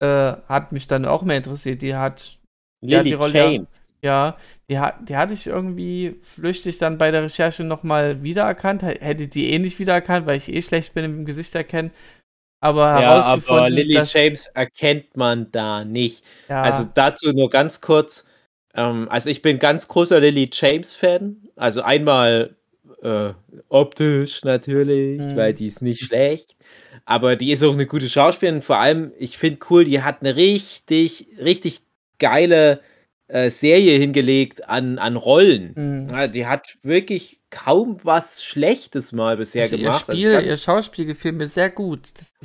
[0.00, 1.82] äh, hat mich dann auch mehr interessiert.
[1.82, 2.38] Die hat
[2.80, 3.68] Lily ja, die Rolle, James.
[4.02, 4.36] Ja,
[4.70, 8.82] die, hat, die hatte ich irgendwie flüchtig dann bei der Recherche nochmal wiedererkannt.
[8.82, 11.90] Hätte die eh nicht wiedererkannt, weil ich eh schlecht bin im Gesicht erkennen
[12.60, 16.24] aber ja, aber Lily James erkennt man da nicht.
[16.48, 16.62] Ja.
[16.62, 18.26] Also dazu nur ganz kurz.
[18.74, 21.36] Ähm, also ich bin ganz großer Lily James Fan.
[21.54, 22.56] Also einmal
[23.02, 23.30] äh,
[23.68, 25.36] optisch natürlich, mhm.
[25.36, 26.56] weil die ist nicht schlecht.
[27.04, 28.60] Aber die ist auch eine gute Schauspielerin.
[28.60, 31.80] Vor allem, ich finde cool, die hat eine richtig, richtig
[32.18, 32.80] geile
[33.28, 35.72] äh, Serie hingelegt an, an Rollen.
[35.74, 36.10] Mhm.
[36.10, 40.08] Ja, die hat wirklich kaum was Schlechtes mal bisher also gemacht.
[40.08, 42.00] Ihr, Spiel, also ihr Schauspiel gefällt mir sehr gut.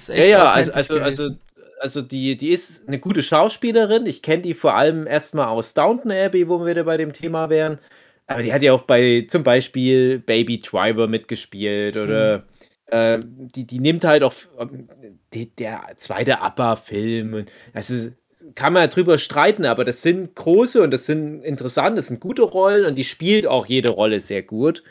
[0.08, 1.30] ja, ja, also, also, also,
[1.80, 4.06] also die, die ist eine gute Schauspielerin.
[4.06, 7.50] Ich kenne die vor allem erstmal aus Downton Abbey, wo wir wieder bei dem Thema
[7.50, 7.80] wären.
[8.28, 12.44] Aber die hat ja auch bei zum Beispiel Baby Driver mitgespielt oder mhm.
[12.88, 13.20] äh,
[13.56, 14.34] die, die nimmt halt auch
[15.34, 17.46] die, der zweite ABBA-Film.
[17.74, 18.12] Also
[18.56, 22.20] kann man ja drüber streiten, aber das sind große und das sind interessant, das sind
[22.20, 24.84] gute Rollen und die spielt auch jede Rolle sehr gut.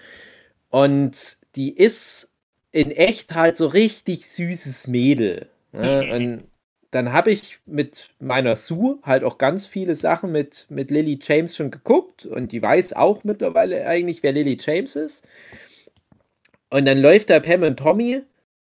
[0.71, 2.31] Und die ist
[2.73, 5.49] in echt halt so richtig süßes Mädel.
[5.73, 6.15] Ne?
[6.15, 6.45] Und
[6.91, 11.57] dann habe ich mit meiner Sue halt auch ganz viele Sachen mit, mit Lily James
[11.57, 15.27] schon geguckt und die weiß auch mittlerweile eigentlich, wer Lily James ist.
[16.71, 18.23] Und dann läuft da Pam und Tommy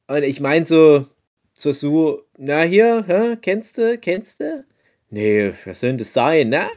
[0.09, 1.07] und ich meine so
[1.55, 4.65] zur Sue, na hier, hä, kennst du, kennst du?
[5.11, 6.51] Nee, was soll das sein?
[6.51, 6.69] Na,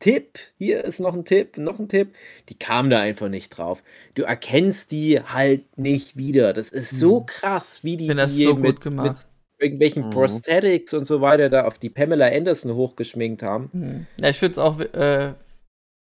[0.00, 2.14] Tipp, hier ist noch ein Tipp, noch ein Tipp.
[2.48, 3.82] Die kam da einfach nicht drauf.
[4.14, 6.52] Du erkennst die halt nicht wieder.
[6.52, 7.26] Das ist so mhm.
[7.26, 9.14] krass, wie die, das die so mit, mit,
[9.58, 10.10] irgendwelchen mhm.
[10.10, 13.70] Prosthetics und so weiter da auf die Pamela Anderson hochgeschminkt haben.
[13.72, 14.06] Mhm.
[14.20, 15.34] Ja, ich finde es auch äh,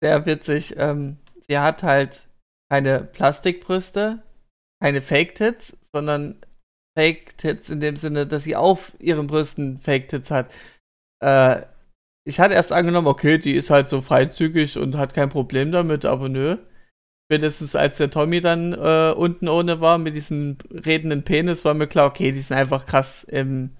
[0.01, 0.75] sehr witzig.
[0.77, 1.17] Ähm,
[1.47, 2.27] sie hat halt
[2.69, 4.21] keine Plastikbrüste,
[4.81, 6.35] keine Fake-Tits, sondern
[6.97, 10.49] Fake-Tits in dem Sinne, dass sie auf ihren Brüsten Fake-Tits hat.
[11.25, 11.65] Äh,
[12.27, 16.05] ich hatte erst angenommen, okay, die ist halt so freizügig und hat kein Problem damit,
[16.05, 16.57] aber nö.
[17.27, 21.87] Spätestens als der Tommy dann äh, unten ohne war mit diesem redenden Penis, war mir
[21.87, 23.71] klar, okay, die sind einfach krass im,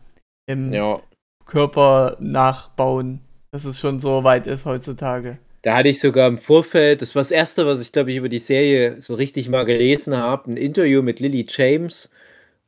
[0.48, 1.00] im ja.
[1.46, 5.38] Körper nachbauen, dass es schon so weit ist heutzutage.
[5.62, 8.30] Da hatte ich sogar im Vorfeld, das war das erste, was ich glaube ich über
[8.30, 12.12] die Serie so richtig mal gelesen habe, ein Interview mit Lily James,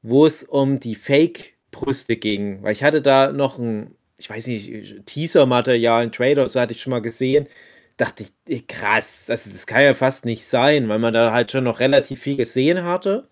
[0.04, 2.62] wo es um die Fake-Brüste ging.
[2.64, 6.82] Weil ich hatte da noch ein ich weiß nicht, Teaser-Material, ein Trailer, so hatte ich
[6.82, 7.48] schon mal gesehen.
[7.98, 11.64] Dachte ich, krass, das, das kann ja fast nicht sein, weil man da halt schon
[11.64, 13.28] noch relativ viel gesehen hatte.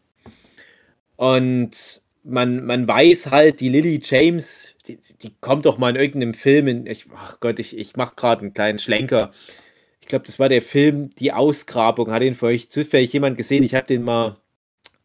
[1.17, 6.34] Und man, man weiß halt, die Lily James, die, die kommt doch mal in irgendeinem
[6.34, 9.32] Film in, ich, ach Gott, ich, ich mache gerade einen kleinen Schlenker.
[10.02, 12.12] Ich glaube, das war der Film Die Ausgrabung.
[12.12, 13.63] Hat den für euch zufällig jemand gesehen?
[13.63, 14.38] Ich habe den mal,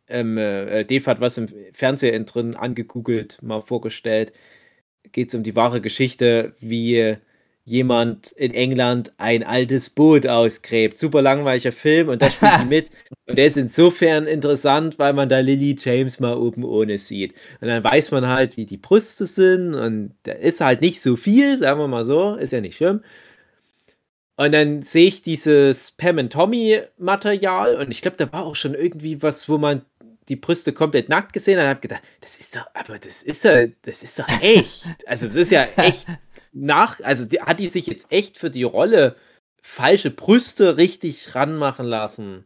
[0.09, 4.33] ähm, äh, Dave hat was im Fernseher drin angegoogelt, mal vorgestellt
[5.13, 7.17] geht es um die wahre Geschichte, wie
[7.65, 10.99] jemand in England ein altes Boot ausgräbt.
[10.99, 12.91] Super langweiliger Film und da spielt die mit.
[13.27, 17.33] Und der ist insofern interessant, weil man da Lily James mal oben ohne sieht.
[17.61, 21.17] Und dann weiß man halt, wie die Brüste sind und da ist halt nicht so
[21.17, 23.03] viel, sagen wir mal so, ist ja nicht schlimm.
[24.37, 28.57] Und dann sehe ich dieses Pam and Tommy Material und ich glaube, da war auch
[28.57, 29.83] schon irgendwie was, wo man
[30.31, 33.67] die Brüste komplett nackt gesehen und habe gedacht, das ist doch, aber das ist doch,
[33.83, 34.85] das ist doch echt.
[35.07, 36.07] Also es ist ja echt
[36.53, 39.17] nach, also die, hat die sich jetzt echt für die Rolle
[39.61, 42.45] falsche Brüste richtig ranmachen lassen.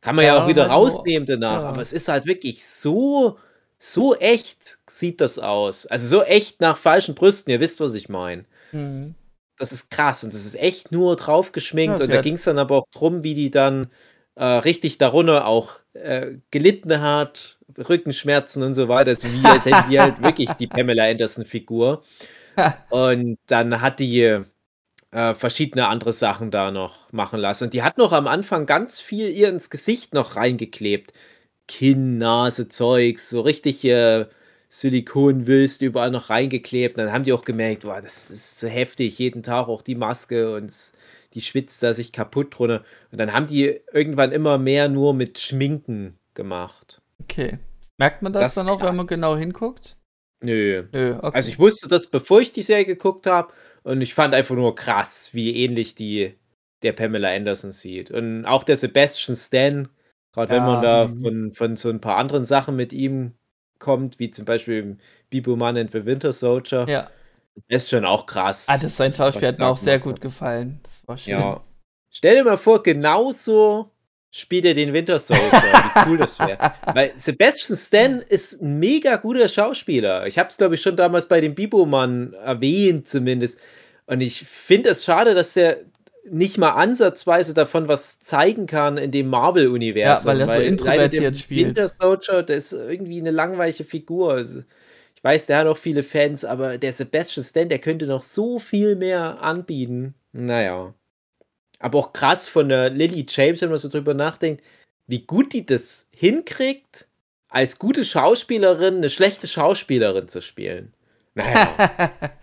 [0.00, 1.68] Kann man ja, ja auch wieder rausnehmen danach, ja.
[1.68, 3.38] aber es ist halt wirklich so,
[3.78, 5.86] so echt sieht das aus.
[5.86, 8.44] Also so echt nach falschen Brüsten, ihr wisst, was ich meine.
[8.72, 9.14] Mhm.
[9.56, 12.58] Das ist krass und das ist echt nur draufgeschminkt ja, und da ging es dann
[12.58, 13.90] aber auch drum, wie die dann
[14.40, 19.10] äh, richtig darunter auch äh, gelitten hat, Rückenschmerzen und so weiter.
[19.10, 22.02] Also wie als hätten die halt wirklich die Pamela Anderson-Figur.
[22.90, 24.40] und dann hat die
[25.10, 27.64] äh, verschiedene andere Sachen da noch machen lassen.
[27.64, 31.12] Und die hat noch am Anfang ganz viel ihr ins Gesicht noch reingeklebt.
[31.68, 34.24] Kinn, Nase, Zeugs, so richtig äh,
[34.70, 36.96] Silikonwülst überall noch reingeklebt.
[36.96, 39.96] Und dann haben die auch gemerkt, boah, das ist so heftig, jeden Tag auch die
[39.96, 40.72] Maske und
[41.34, 42.84] die schwitzt da sich kaputt drunter.
[43.12, 47.00] Und dann haben die irgendwann immer mehr nur mit Schminken gemacht.
[47.22, 47.58] Okay.
[47.98, 49.96] Merkt man das, das dann auch, wenn man genau hinguckt?
[50.42, 50.84] Nö.
[50.92, 51.30] Nö okay.
[51.34, 53.52] Also ich wusste das, bevor ich die Serie geguckt habe.
[53.82, 56.34] Und ich fand einfach nur krass, wie ähnlich die
[56.82, 58.10] der Pamela Anderson sieht.
[58.10, 59.88] Und auch der Sebastian Stan,
[60.32, 60.58] gerade ja.
[60.58, 63.32] wenn man da von, von so ein paar anderen Sachen mit ihm
[63.78, 66.86] kommt, wie zum Beispiel Bibo Man and the Winter Soldier.
[66.88, 67.10] Ja.
[67.68, 68.66] Ist schon auch krass.
[68.68, 70.80] Ah, das sein Schauspiel hat mir auch sehr gut gefallen.
[70.82, 71.38] Das war schön.
[71.38, 71.64] Ja.
[72.10, 73.90] Stell dir mal vor, genauso
[74.30, 75.50] spielt er den Winter Soldier.
[75.50, 76.72] Wie cool das wäre.
[76.94, 80.26] Weil Sebastian Stan ist ein mega guter Schauspieler.
[80.26, 83.60] Ich habe es, glaube ich, schon damals bei dem Bibo-Mann erwähnt, zumindest.
[84.06, 85.78] Und ich finde es schade, dass der
[86.28, 90.26] nicht mal ansatzweise davon was zeigen kann in dem Marvel-Universum.
[90.28, 91.68] Ja, weil er weil so introvertiert spielt.
[91.68, 94.34] Winter Soldier, der ist irgendwie eine langweilige Figur.
[94.34, 94.62] Also,
[95.20, 98.58] ich weiß, der hat auch viele Fans, aber der Sebastian Stan, der könnte noch so
[98.58, 100.14] viel mehr anbieten.
[100.32, 100.94] Naja.
[101.78, 104.64] Aber auch krass von der Lily James, wenn man so drüber nachdenkt,
[105.08, 107.06] wie gut die das hinkriegt,
[107.50, 110.94] als gute Schauspielerin eine schlechte Schauspielerin zu spielen.
[111.34, 111.68] Naja.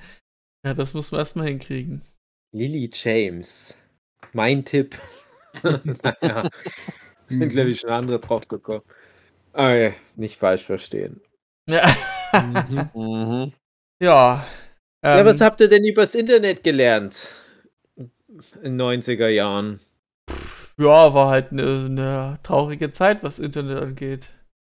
[0.64, 2.04] ja, das muss man erstmal hinkriegen.
[2.52, 3.76] Lily James.
[4.34, 4.96] Mein Tipp.
[5.64, 6.48] naja.
[7.26, 8.84] Sind, glaube ich, schon andere drauf gekommen.
[9.54, 11.22] Aber ja, nicht falsch verstehen.
[11.68, 11.92] Ja.
[12.34, 12.90] Mhm.
[12.96, 13.54] Mhm.
[14.02, 14.46] Ja.
[15.04, 17.36] Ähm, ja, was habt ihr denn übers Internet gelernt?
[18.62, 19.80] in 90er Jahren.
[20.78, 24.30] Ja, war halt eine, eine traurige Zeit, was Internet angeht.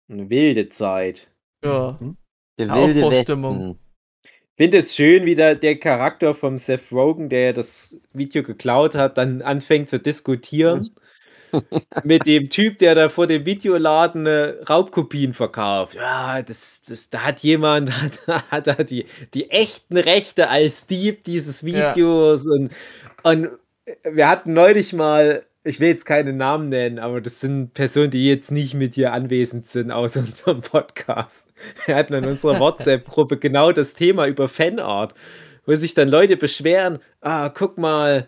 [0.09, 1.31] Eine wilde Zeit.
[1.63, 1.97] Ja.
[1.99, 2.17] Mhm.
[2.59, 3.79] Der wilde Aufbruchstimmung.
[4.23, 8.95] Ich finde es schön, wie der, der Charakter vom Seth Rogen, der das Video geklaut
[8.95, 10.91] hat, dann anfängt zu diskutieren
[12.03, 15.95] mit dem Typ, der da vor dem Videoladen äh, Raubkopien verkauft.
[15.95, 17.91] Ja, das, das, da hat jemand
[18.27, 22.51] hat, hat, hat die, die echten Rechte als Dieb dieses Videos ja.
[22.53, 22.71] und
[23.23, 23.49] und
[24.03, 28.27] wir hatten neulich mal, ich will jetzt keine Namen nennen, aber das sind Personen, die
[28.27, 31.47] jetzt nicht mit hier anwesend sind aus unserem Podcast.
[31.85, 35.15] Wir hatten in unserer WhatsApp-Gruppe genau das Thema über Fanart,
[35.65, 38.27] wo sich dann Leute beschweren, ah, guck mal,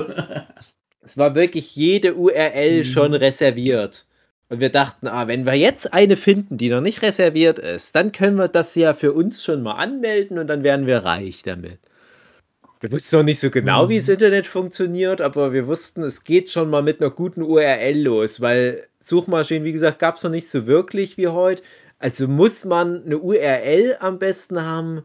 [1.02, 2.84] Es war wirklich jede URL mhm.
[2.84, 4.06] schon reserviert.
[4.50, 8.12] Und wir dachten, ah, wenn wir jetzt eine finden, die noch nicht reserviert ist, dann
[8.12, 11.78] können wir das ja für uns schon mal anmelden und dann werden wir reich damit.
[12.80, 13.88] Wir wussten noch nicht so genau, mhm.
[13.90, 18.00] wie das Internet funktioniert, aber wir wussten, es geht schon mal mit einer guten URL
[18.02, 21.62] los, weil Suchmaschinen, wie gesagt, gab es noch nicht so wirklich wie heute.
[21.98, 25.02] Also muss man eine URL am besten haben,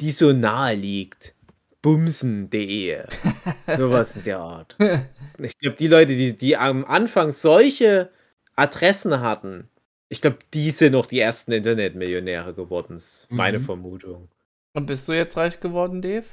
[0.00, 1.34] die so nahe liegt.
[1.82, 2.98] Bumsen.de.
[3.76, 4.76] Sowas in der Art.
[5.38, 8.08] Ich glaube, die Leute, die, die am Anfang solche
[8.56, 9.68] Adressen hatten,
[10.08, 12.96] ich glaube, die sind noch die ersten Internetmillionäre geworden.
[12.96, 13.64] Ist meine mhm.
[13.64, 14.28] Vermutung.
[14.74, 16.26] Und bist du jetzt reich geworden, Dave?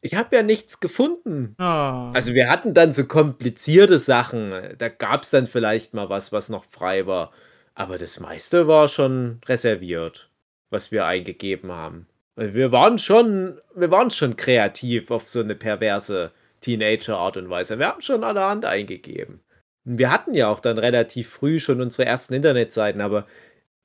[0.00, 1.56] Ich habe ja nichts gefunden.
[1.58, 1.62] Oh.
[1.62, 4.52] Also wir hatten dann so komplizierte Sachen.
[4.78, 7.32] Da gab es dann vielleicht mal was, was noch frei war.
[7.74, 10.30] Aber das meiste war schon reserviert,
[10.70, 12.06] was wir eingegeben haben.
[12.36, 17.78] Wir waren schon, wir waren schon kreativ auf so eine perverse Teenager-Art und Weise.
[17.80, 19.40] Wir haben schon allerhand eingegeben.
[19.96, 23.26] Wir hatten ja auch dann relativ früh schon unsere ersten Internetseiten, aber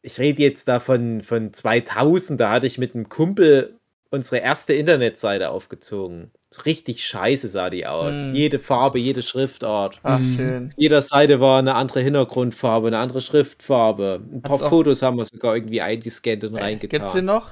[0.01, 3.79] ich rede jetzt da von, von 2000, da hatte ich mit einem Kumpel
[4.11, 6.31] unsere erste Internetseite aufgezogen.
[6.65, 8.15] Richtig scheiße sah die aus.
[8.15, 8.35] Mm.
[8.35, 9.99] Jede Farbe, jede Schriftart.
[10.03, 10.35] Ach, mhm.
[10.35, 10.73] schön.
[10.77, 14.21] Jeder Seite war eine andere Hintergrundfarbe, eine andere Schriftfarbe.
[14.31, 16.99] Ein paar Hat's Fotos haben wir sogar irgendwie eingescannt und äh, reingetan.
[16.99, 17.49] Gibt's sie noch?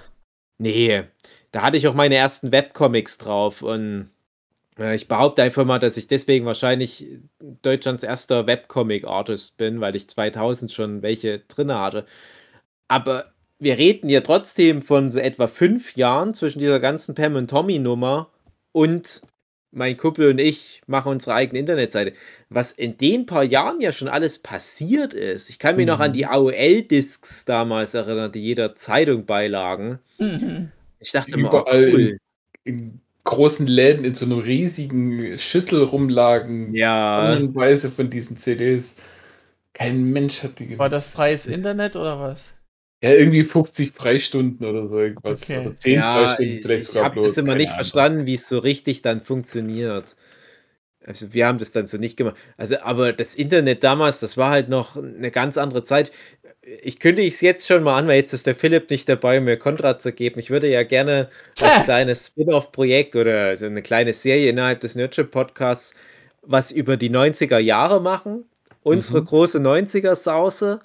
[0.60, 1.06] Nee,
[1.52, 4.12] da hatte ich auch meine ersten Webcomics drauf und
[4.94, 7.08] ich behaupte einfach mal, dass ich deswegen wahrscheinlich
[7.62, 12.06] Deutschlands erster Webcomic-Artist bin, weil ich 2000 schon welche drin hatte.
[12.88, 17.50] Aber wir reden ja trotzdem von so etwa fünf Jahren zwischen dieser ganzen Pam und
[17.50, 18.32] Tommy Nummer
[18.72, 19.22] und
[19.72, 22.13] mein Kumpel und ich machen unsere eigene Internetseite.
[22.50, 25.50] Was in den paar Jahren ja schon alles passiert ist.
[25.50, 25.91] Ich kann mich mhm.
[25.91, 26.32] noch an die mhm.
[26.32, 30.00] AOL-Discs damals erinnern, die jeder Zeitung beilagen.
[30.17, 30.72] Mhm.
[31.00, 32.17] Ich dachte Überall mal, oh, cool.
[32.63, 36.76] in, in, großen Läden in so einer riesigen Schüssel rumlagen.
[36.76, 37.39] Ja.
[37.56, 38.98] Weise von diesen CDs.
[39.74, 40.80] Kein Mensch hat die genutzt.
[40.80, 42.58] War das freies Internet oder was?
[43.02, 45.50] Ja, irgendwie 50 Freistunden oder so irgendwas.
[45.50, 45.60] Okay.
[45.60, 47.32] Oder 10 ja, Freistunden vielleicht sogar ich bloß.
[47.32, 47.78] Ich habe immer nicht Ahnung.
[47.78, 50.15] verstanden, wie es so richtig dann funktioniert.
[51.04, 52.36] Also wir haben das dann so nicht gemacht.
[52.58, 56.12] Also, aber das Internet damals, das war halt noch eine ganz andere Zeit.
[56.63, 59.45] Ich kündige es jetzt schon mal an, weil jetzt ist der Philipp nicht dabei, um
[59.45, 60.39] mir Konrad zu geben.
[60.39, 65.95] Ich würde ja gerne als kleines Spin-off-Projekt oder so eine kleine Serie innerhalb des Nurture-Podcasts
[66.43, 68.45] was über die 90er Jahre machen.
[68.84, 69.26] Unsere mhm.
[69.26, 70.80] große 90er-Sause.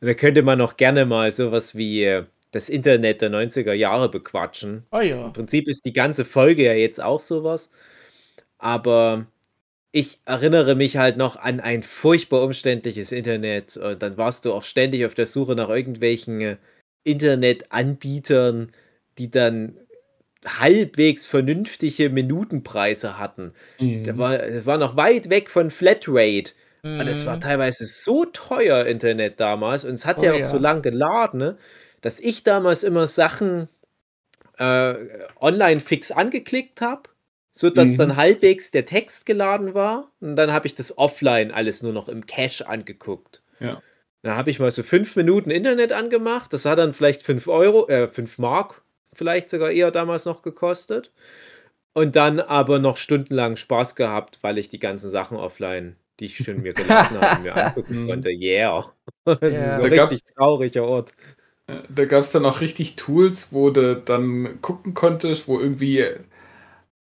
[0.00, 4.08] Und da könnte man auch gerne mal sowas wie äh, das Internet der 90er Jahre
[4.08, 4.84] bequatschen.
[4.90, 5.26] Oh ja.
[5.26, 7.70] Im Prinzip ist die ganze Folge ja jetzt auch sowas.
[8.58, 9.26] Aber
[9.92, 13.76] ich erinnere mich halt noch an ein furchtbar umständliches Internet.
[13.76, 16.56] Und dann warst du auch ständig auf der Suche nach irgendwelchen äh,
[17.04, 18.72] Internetanbietern,
[19.18, 19.76] die dann
[20.46, 23.52] halbwegs vernünftige Minutenpreise hatten.
[23.78, 24.04] Mhm.
[24.04, 26.52] Das, war, das war noch weit weg von Flatrate.
[26.82, 27.00] Mhm.
[27.00, 29.84] Und es war teilweise so teuer, Internet damals.
[29.84, 30.46] Und es hat oh, ja auch ja.
[30.46, 31.58] so lange geladen, ne,
[32.00, 33.68] dass ich damals immer Sachen
[34.56, 34.94] äh,
[35.38, 37.02] online fix angeklickt habe,
[37.52, 37.98] sodass mhm.
[37.98, 40.10] dann halbwegs der Text geladen war.
[40.20, 43.42] Und dann habe ich das offline alles nur noch im Cache angeguckt.
[43.60, 43.82] Ja.
[44.22, 46.52] Da habe ich mal so fünf Minuten Internet angemacht.
[46.52, 48.82] Das hat dann vielleicht fünf Euro, äh, fünf Mark
[49.14, 51.12] vielleicht sogar eher damals noch gekostet.
[51.92, 56.36] Und dann aber noch stundenlang Spaß gehabt, weil ich die ganzen Sachen offline die ich
[56.36, 58.30] schon mir geladen habe mir angucken konnte.
[58.30, 58.92] Yeah.
[59.24, 59.48] Das ja.
[59.48, 61.12] ist ein da richtig trauriger Ort.
[61.88, 66.04] Da gab es dann auch richtig Tools, wo du dann gucken konntest, wo irgendwie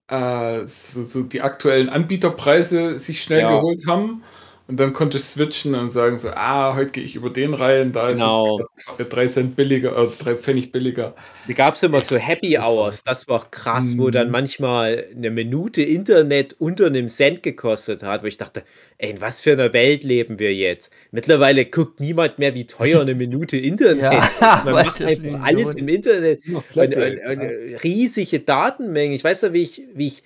[0.09, 3.49] äh, so, so, die aktuellen Anbieterpreise sich schnell ja.
[3.49, 4.23] geholt haben.
[4.69, 7.91] Und dann konnte ich switchen und sagen so, ah, heute gehe ich über den rein,
[7.91, 8.61] da ist genau.
[8.99, 11.15] jetzt drei Cent billiger, äh, drei Pfennig billiger.
[11.47, 13.99] Da gab es immer so Happy Hours, das war krass, mhm.
[13.99, 14.33] wo dann mhm.
[14.33, 18.63] manchmal eine Minute Internet unter einem Cent gekostet hat, wo ich dachte,
[18.99, 20.93] ey, in was für einer Welt leben wir jetzt?
[21.13, 24.41] Mittlerweile guckt niemand mehr, wie teuer eine Minute Internet ja, ist.
[24.67, 26.43] Man macht einfach alles im Internet.
[26.47, 27.41] Und, und, und,
[27.83, 29.17] riesige Datenmengen.
[29.17, 30.23] Ich weiß ja, wie ich, wie ich,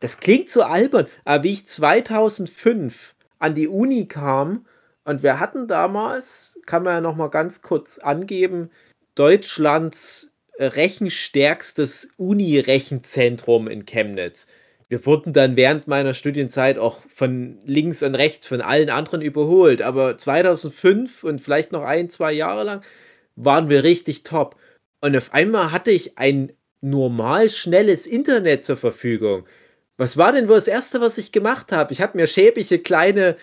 [0.00, 3.11] das klingt so albern, aber wie ich 2005
[3.42, 4.66] an die Uni kam
[5.04, 8.70] und wir hatten damals, kann man ja noch mal ganz kurz angeben,
[9.14, 14.46] Deutschlands rechenstärkstes Uni-Rechenzentrum in Chemnitz.
[14.88, 19.80] Wir wurden dann während meiner Studienzeit auch von links und rechts von allen anderen überholt.
[19.80, 22.82] Aber 2005 und vielleicht noch ein, zwei Jahre lang
[23.34, 24.56] waren wir richtig top.
[25.00, 29.46] Und auf einmal hatte ich ein normal schnelles Internet zur Verfügung.
[30.02, 31.92] Was war denn wohl das Erste, was ich gemacht habe?
[31.92, 33.36] Ich habe mir schäbige kleine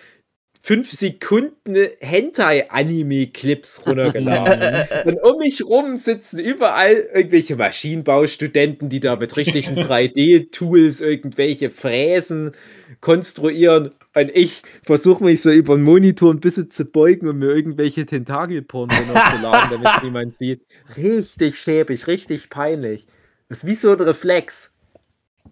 [0.61, 4.85] 5 Sekunden Hentai-Anime-Clips runtergeladen.
[5.05, 12.51] und um mich rum sitzen überall irgendwelche Maschinenbaustudenten, die da mit richtigen 3D-Tools irgendwelche Fräsen
[12.99, 13.91] konstruieren.
[14.13, 18.05] Und ich versuche mich so über den Monitor ein bisschen zu beugen und mir irgendwelche
[18.05, 20.65] Tentakelporn runterzuladen, damit niemand sieht.
[20.97, 23.07] Richtig schäbig, richtig peinlich.
[23.47, 24.73] Das ist wie so ein Reflex.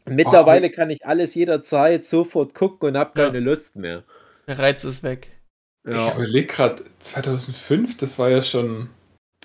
[0.06, 3.44] Mittlerweile kann ich alles jederzeit sofort gucken und habe keine ja.
[3.44, 4.04] Lust mehr.
[4.48, 5.30] Der Reiz ist weg.
[5.88, 6.10] Ja.
[6.10, 8.90] Ich überlege gerade, 2005, das war ja schon.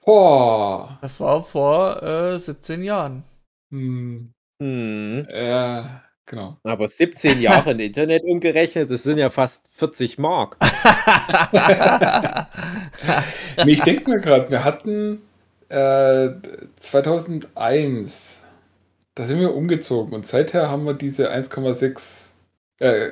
[0.04, 0.98] Boah.
[1.00, 3.22] Das war vor äh, 17 Jahren.
[3.70, 4.32] Hm.
[4.60, 5.26] Hm.
[5.30, 6.58] Ja, genau.
[6.64, 10.56] Aber 17 Jahre im Internet umgerechnet, das sind ja fast 40 Mark.
[13.64, 15.22] nee, ich denke mir gerade, wir hatten
[15.68, 16.30] äh,
[16.76, 18.41] 2001,
[19.14, 22.34] da sind wir umgezogen und seither haben wir diese 1,6
[22.80, 23.10] äh,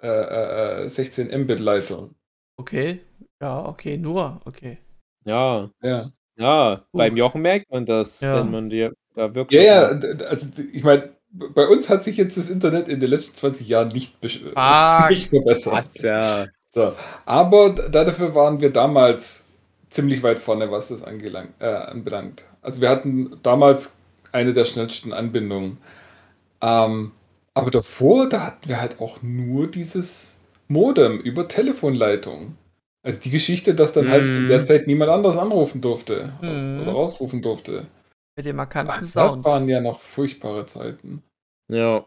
[0.00, 2.14] äh, 16 äh, Mbit Leitung.
[2.56, 3.00] Okay,
[3.40, 4.78] ja, okay, nur, okay.
[5.24, 6.12] Ja, ja.
[6.36, 6.96] Ja, uh.
[6.96, 8.40] beim Jochen merkt man das, ja.
[8.40, 9.60] wenn man dir da wirklich.
[9.60, 13.34] Ja, ja, also ich meine, bei uns hat sich jetzt das Internet in den letzten
[13.34, 14.16] 20 Jahren nicht,
[14.54, 15.90] ah, nicht verbessert.
[16.02, 16.46] Ja.
[16.70, 16.92] So.
[17.26, 19.46] Aber dafür waren wir damals
[19.90, 22.44] ziemlich weit vorne, was das angelang, äh, anbelangt.
[22.62, 23.94] Also wir hatten damals
[24.32, 25.78] eine der schnellsten Anbindungen.
[26.60, 27.12] Ähm,
[27.54, 32.56] aber davor, da hatten wir halt auch nur dieses Modem über Telefonleitung.
[33.04, 34.64] Also die Geschichte, dass dann halt in der mhm.
[34.64, 36.82] Zeit niemand anderes anrufen durfte mm.
[36.82, 37.86] oder rausrufen durfte.
[38.36, 41.22] Mit dem markanten Ach, Das waren ja noch furchtbare Zeiten.
[41.68, 42.06] Ja.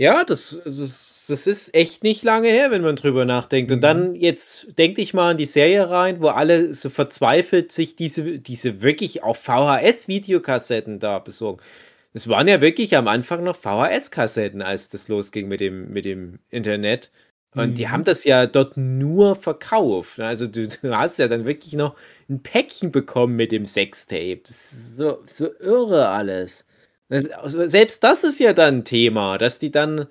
[0.00, 3.72] Ja, das, das, das ist echt nicht lange her, wenn man drüber nachdenkt.
[3.72, 4.14] Und dann mhm.
[4.14, 8.80] jetzt denke ich mal an die Serie rein, wo alle so verzweifelt sich diese, diese
[8.80, 11.60] wirklich auch VHS-Videokassetten da besorgen.
[12.14, 16.38] Es waren ja wirklich am Anfang noch VHS-Kassetten, als das losging mit dem, mit dem
[16.48, 17.10] Internet.
[17.54, 17.74] Und mhm.
[17.74, 20.20] die haben das ja dort nur verkauft.
[20.20, 21.96] Also du, du, hast ja dann wirklich noch
[22.28, 24.42] ein Päckchen bekommen mit dem Sextape.
[24.44, 26.67] Das ist so, so irre alles.
[27.10, 30.08] Also selbst das ist ja dann ein Thema, dass die dann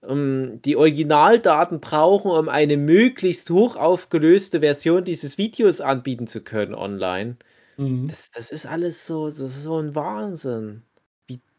[0.00, 6.40] um, ähm, die Originaldaten brauchen, um eine möglichst hoch aufgelöste Version dieses Videos anbieten zu
[6.42, 7.36] können online.
[7.76, 8.08] Mhm.
[8.08, 10.82] Das, das ist alles so, so, so ein Wahnsinn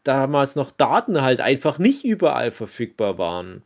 [0.04, 3.62] damals noch Daten halt einfach nicht überall verfügbar waren.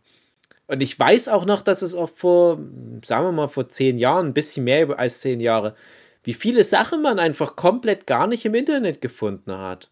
[0.66, 2.58] Und ich weiß auch noch, dass es auch vor,
[3.04, 5.76] sagen wir mal, vor zehn Jahren, ein bisschen mehr als zehn Jahre,
[6.24, 9.90] wie viele Sachen man einfach komplett gar nicht im Internet gefunden hat.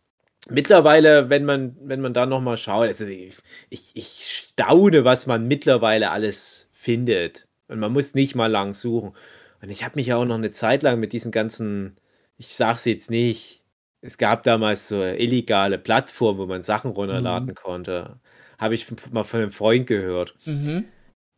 [0.49, 3.35] Mittlerweile, wenn man, wenn man da nochmal schaut, also ich,
[3.71, 7.49] ich staune, was man mittlerweile alles findet.
[7.69, 9.15] Und man muss nicht mal lang suchen.
[9.63, 11.97] Und ich habe mich ja auch noch eine Zeit lang mit diesen ganzen,
[12.37, 13.63] ich sag's jetzt nicht,
[14.03, 17.55] es gab damals so illegale Plattformen, wo man Sachen runterladen mhm.
[17.55, 18.21] konnte.
[18.59, 20.35] Habe ich mal von einem Freund gehört.
[20.45, 20.85] Mhm.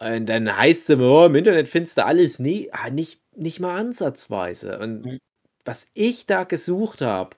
[0.01, 3.61] Und dann heißt es immer, oh, im Internet findest du alles nie, ah, nicht, nicht
[3.61, 4.81] mal ansatzweise.
[4.81, 5.19] Und mhm.
[5.65, 7.37] was ich da gesucht habe,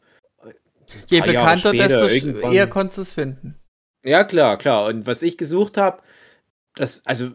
[1.09, 2.07] je bekannter, desto
[2.51, 3.57] eher konntest du es finden.
[4.03, 4.87] Ja, klar, klar.
[4.87, 6.03] Und was ich gesucht habe,
[6.75, 7.31] das, also,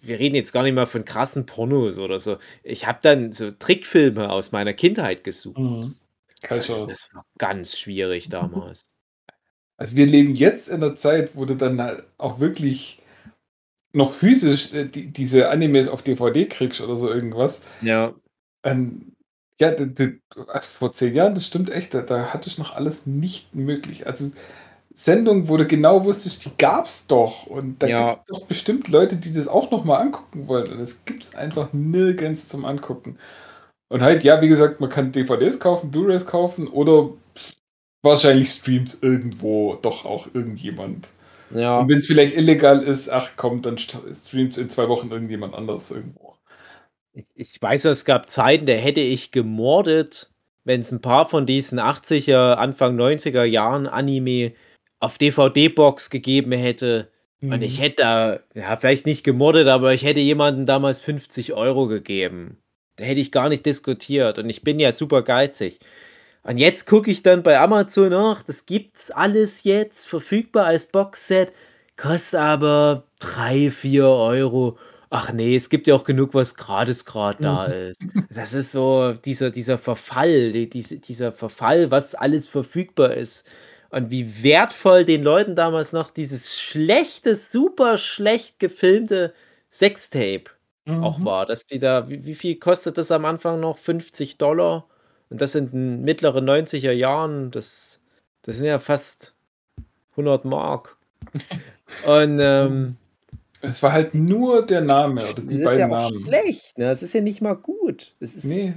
[0.00, 2.38] wir reden jetzt gar nicht mal von krassen Pornos oder so.
[2.62, 5.58] Ich habe dann so Trickfilme aus meiner Kindheit gesucht.
[5.58, 5.96] Mhm.
[6.42, 6.86] Keine Chance.
[6.88, 8.82] Das war ganz schwierig damals.
[9.78, 13.02] Also wir leben jetzt in der Zeit, wo du dann halt auch wirklich
[13.92, 17.64] noch physisch äh, die, diese Animes auf DVD kriegst oder so irgendwas.
[17.82, 18.14] Ja.
[18.62, 19.15] Ähm,
[19.58, 19.74] ja,
[20.48, 24.06] also vor zehn Jahren, das stimmt echt, da, da hatte ich noch alles nicht möglich.
[24.06, 24.30] Also
[24.94, 27.46] Sendungen, wo du genau wusstest, die gab es doch.
[27.46, 28.08] Und da ja.
[28.08, 30.72] gibt es doch bestimmt Leute, die das auch nochmal angucken wollen.
[30.72, 33.18] Und es gibt es einfach nirgends zum Angucken.
[33.88, 37.10] Und halt, ja, wie gesagt, man kann DVDs kaufen, Blu-rays kaufen oder
[38.02, 41.12] wahrscheinlich streamt irgendwo doch auch irgendjemand.
[41.50, 41.80] Ja.
[41.80, 45.90] Und wenn es vielleicht illegal ist, ach komm, dann streamt in zwei Wochen irgendjemand anderes
[45.90, 46.35] irgendwo.
[47.16, 50.30] Ich, ich weiß, es gab Zeiten, da hätte ich gemordet,
[50.64, 54.52] wenn es ein paar von diesen 80er, Anfang 90er Jahren Anime
[55.00, 57.10] auf DVD-Box gegeben hätte.
[57.40, 57.52] Mhm.
[57.52, 61.86] Und ich hätte da, ja, vielleicht nicht gemordet, aber ich hätte jemandem damals 50 Euro
[61.86, 62.58] gegeben.
[62.96, 64.38] Da hätte ich gar nicht diskutiert.
[64.38, 65.78] Und ich bin ja super geizig.
[66.42, 71.52] Und jetzt gucke ich dann bei Amazon nach, das gibt's alles jetzt verfügbar als Boxset,
[71.96, 74.78] kostet aber 3, 4 Euro.
[75.10, 77.72] Ach nee, es gibt ja auch genug, was gratis gerade da mhm.
[77.72, 78.06] ist.
[78.30, 83.46] Das ist so dieser, dieser Verfall, die, diese, dieser Verfall, was alles verfügbar ist.
[83.90, 89.32] Und wie wertvoll den Leuten damals noch dieses schlechte, super schlecht gefilmte
[89.70, 90.50] Sextape
[90.88, 91.24] auch mhm.
[91.24, 93.78] war, dass die da, wie, wie viel kostet das am Anfang noch?
[93.78, 94.86] 50 Dollar
[95.30, 98.00] Und das in den mittleren 90er Jahren, das,
[98.42, 99.34] das sind ja fast
[100.12, 100.96] 100 Mark.
[102.06, 102.96] Und ähm,
[103.66, 106.24] es war halt nur der Name oder die das ist ja auch Namen.
[106.24, 106.86] schlecht, ne?
[106.86, 108.14] Das ist ja nicht mal gut.
[108.20, 108.74] Das ist, Nee,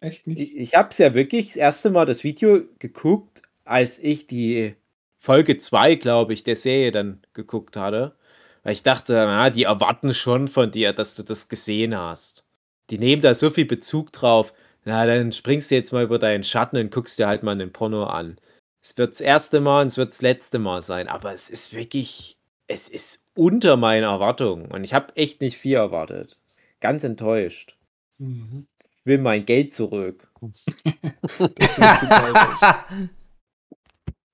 [0.00, 0.40] echt nicht.
[0.40, 4.74] Ich, ich habe es ja wirklich das erste Mal das Video geguckt, als ich die
[5.18, 8.14] Folge 2, glaube ich, der Serie dann geguckt hatte.
[8.62, 12.44] Weil ich dachte, na, die erwarten schon von dir, dass du das gesehen hast.
[12.90, 14.52] Die nehmen da so viel Bezug drauf.
[14.84, 17.72] Na, dann springst du jetzt mal über deinen Schatten und guckst dir halt mal einen
[17.72, 18.38] Porno an.
[18.82, 21.72] Es wird das erste Mal und es wird das letzte Mal sein, aber es ist
[21.74, 22.36] wirklich,
[22.68, 26.38] es ist unter meinen Erwartungen und ich habe echt nicht viel erwartet.
[26.80, 27.76] Ganz enttäuscht.
[28.18, 28.66] Mhm.
[28.90, 30.28] Ich will mein Geld zurück.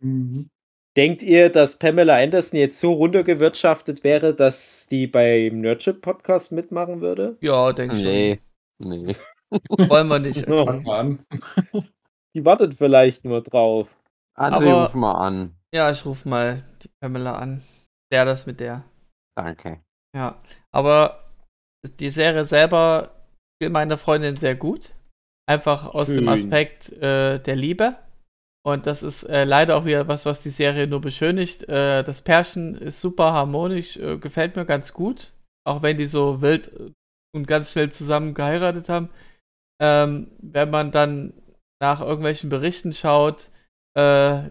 [0.00, 0.50] Mhm.
[0.96, 7.00] Denkt ihr, dass Pamela Anderson jetzt so runtergewirtschaftet wäre, dass die beim Nerdship Podcast mitmachen
[7.00, 7.36] würde?
[7.40, 8.04] ja, denke schon.
[8.04, 8.40] Nee.
[8.78, 9.16] Nee.
[9.88, 10.46] Wollen wir nicht.
[10.48, 11.24] An.
[12.34, 13.88] Die wartet vielleicht nur drauf.
[14.36, 15.54] André, Aber- ruf mal an.
[15.72, 17.62] Ja, ich rufe mal die Pamela an.
[18.12, 18.84] Der das mit der.
[19.36, 19.80] Danke.
[20.16, 20.40] Ja.
[20.72, 21.24] Aber
[22.00, 23.10] die Serie selber
[23.60, 24.94] will meine Freundin sehr gut.
[25.46, 26.28] Einfach aus dem Schön.
[26.28, 27.96] Aspekt äh, der Liebe.
[28.66, 31.68] Und das ist äh, leider auch wieder was, was die Serie nur beschönigt.
[31.68, 35.32] Äh, das Pärchen ist super harmonisch, äh, gefällt mir ganz gut.
[35.66, 36.70] Auch wenn die so wild
[37.34, 39.10] und ganz schnell zusammen geheiratet haben.
[39.82, 41.34] Ähm, wenn man dann
[41.82, 43.50] nach irgendwelchen Berichten schaut,
[43.96, 44.50] äh,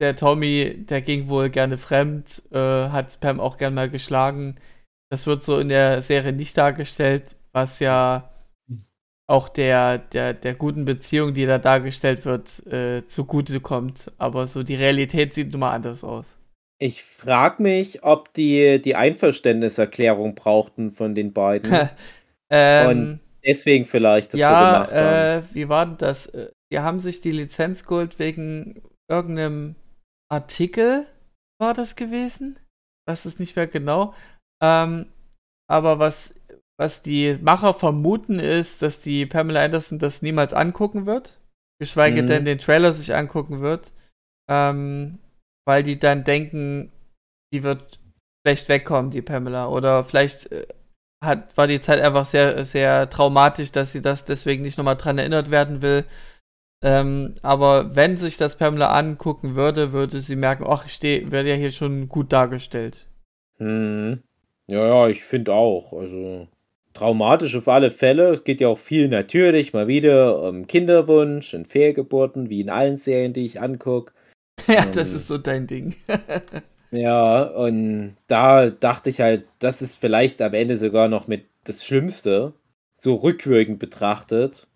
[0.00, 4.56] der Tommy, der ging wohl gerne fremd, äh, hat Pam auch gern mal geschlagen.
[5.10, 8.30] Das wird so in der Serie nicht dargestellt, was ja
[9.26, 14.12] auch der, der, der guten Beziehung, die da dargestellt wird, äh, zugute kommt.
[14.18, 16.38] Aber so die Realität sieht nun mal anders aus.
[16.78, 21.72] Ich frage mich, ob die die Einverständniserklärung brauchten von den beiden.
[22.50, 25.42] ähm, Deswegen vielleicht das so ja, gemacht haben.
[25.42, 26.26] äh, wie war denn das?
[26.26, 29.76] Äh, Die haben sich die Lizenz geholt wegen irgendeinem
[30.34, 31.06] Artikel,
[31.60, 32.58] war das gewesen?
[33.06, 34.14] weiß es nicht mehr genau.
[34.62, 35.06] Ähm,
[35.70, 36.34] aber was,
[36.78, 41.38] was die Macher vermuten, ist, dass die Pamela Anderson das niemals angucken wird.
[41.78, 42.26] Geschweige Mhm.
[42.26, 43.92] denn den Trailer sich angucken wird.
[44.50, 45.18] Ähm,
[45.66, 46.92] weil die dann denken,
[47.52, 47.98] die wird
[48.46, 49.68] schlecht wegkommen, die Pamela.
[49.68, 50.66] Oder vielleicht äh,
[51.22, 55.18] hat, war die Zeit einfach sehr, sehr traumatisch, dass sie das deswegen nicht nochmal dran
[55.18, 56.04] erinnert werden will.
[56.84, 61.48] Ähm, aber wenn sich das Pamela angucken würde, würde sie merken, ach, ich stehe, werde
[61.48, 63.06] ja hier schon gut dargestellt.
[63.56, 64.22] Hm.
[64.66, 65.94] Ja, ja, ich finde auch.
[65.94, 66.46] Also
[66.92, 68.34] traumatisch auf alle Fälle.
[68.34, 72.98] Es geht ja auch viel natürlich mal wieder um Kinderwunsch und Fehlgeburten, wie in allen
[72.98, 74.12] Serien, die ich angucke.
[74.68, 75.16] ja, das Ähm.
[75.16, 75.94] ist so dein Ding.
[76.90, 81.84] Ja, und da dachte ich halt, das ist vielleicht am Ende sogar noch mit das
[81.84, 82.52] Schlimmste,
[82.98, 84.68] so rückwirkend betrachtet.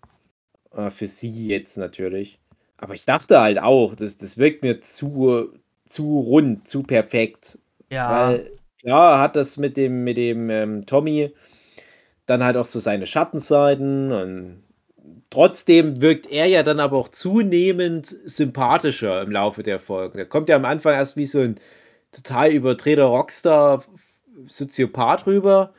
[0.73, 2.39] Äh, für sie jetzt natürlich.
[2.77, 5.49] Aber ich dachte halt auch, das, das wirkt mir zu,
[5.87, 7.59] zu rund, zu perfekt.
[7.89, 11.33] ja, Weil klar hat das mit dem, mit dem ähm, Tommy
[12.25, 14.63] dann halt auch so seine Schattenseiten und
[15.29, 20.17] trotzdem wirkt er ja dann aber auch zunehmend sympathischer im Laufe der Folgen.
[20.17, 21.59] Der kommt ja am Anfang erst wie so ein
[22.11, 23.83] total überdrehter Rockstar
[24.47, 25.73] Soziopath rüber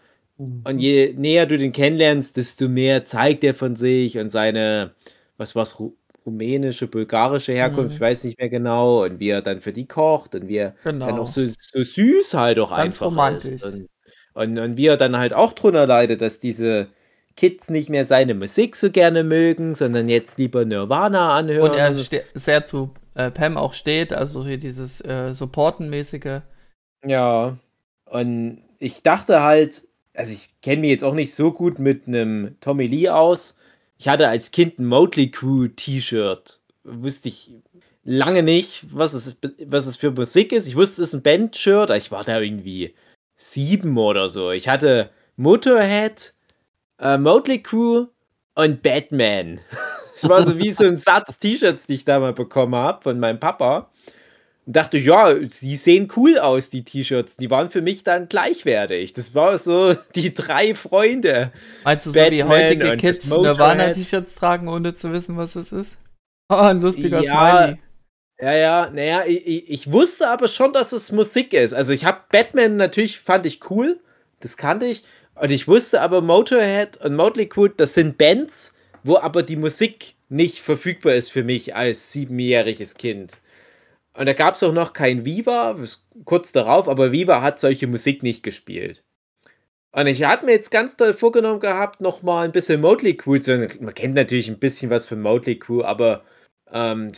[0.64, 4.92] und je näher du den kennenlernst, desto mehr zeigt er von sich und seine,
[5.36, 5.92] was war's, Ru
[6.26, 7.94] rumänische, bulgarische Herkunft, Mhm.
[7.94, 10.74] ich weiß nicht mehr genau, und wie er dann für die kocht und wie er
[10.84, 11.22] dann genau.
[11.22, 13.52] auch so, so süß halt auch Ganz einfach romantisch.
[13.52, 13.64] ist.
[13.64, 13.88] Und,
[14.34, 16.88] und, und wie er dann halt auch drunter leidet, dass diese
[17.36, 21.70] Kids nicht mehr seine Musik so gerne mögen, sondern jetzt lieber Nirvana anhören.
[21.70, 21.94] Und er
[22.34, 26.42] sehr zu äh, Pam auch steht, also hier dieses äh, Supporten-mäßige.
[27.04, 27.56] Ja,
[28.04, 29.82] und ich dachte halt,
[30.14, 33.56] also ich kenne mich jetzt auch nicht so gut mit einem Tommy Lee aus.
[33.98, 36.60] Ich hatte als Kind ein Motley Crew T-Shirt.
[36.84, 37.52] Wusste ich
[38.04, 39.36] lange nicht, was es,
[39.66, 40.66] was es für Musik ist.
[40.66, 42.94] Ich wusste, es ist ein Band-Shirt, ich war da irgendwie
[43.36, 44.50] sieben oder so.
[44.50, 46.34] Ich hatte Motorhead,
[46.98, 48.06] äh, Motley Crew
[48.54, 49.60] und Batman.
[50.20, 53.18] Das war so wie so ein Satz T-Shirts, die ich da mal bekommen habe von
[53.18, 53.90] meinem Papa.
[54.70, 57.36] Und dachte, ja, die sehen cool aus, die T-Shirts.
[57.38, 59.12] Die waren für mich dann gleichwertig.
[59.14, 61.50] Das war so die drei Freunde.
[61.82, 63.28] Meinst du, so wie Batman heutige Kids.
[63.28, 65.98] Nirvana-T-Shirts tragen, ohne zu wissen, was es ist?
[66.48, 67.78] Oh, ein lustiger Ja, Smiley.
[68.40, 71.74] Ja, ja, naja, ich, ich, ich wusste aber schon, dass es Musik ist.
[71.74, 73.98] Also ich habe Batman natürlich, fand ich cool.
[74.38, 75.02] Das kannte ich.
[75.34, 80.14] Und ich wusste aber, Motorhead und Motley Crue, das sind Bands, wo aber die Musik
[80.28, 83.38] nicht verfügbar ist für mich als siebenjähriges Kind.
[84.14, 85.76] Und da gab es auch noch kein Viva,
[86.24, 89.04] kurz darauf, aber Viva hat solche Musik nicht gespielt.
[89.92, 93.40] Und ich hatte mir jetzt ganz toll vorgenommen gehabt, noch mal ein bisschen Motley Crue
[93.40, 96.24] zu Man kennt natürlich ein bisschen was von Motley Crue, aber
[96.72, 97.10] ähm,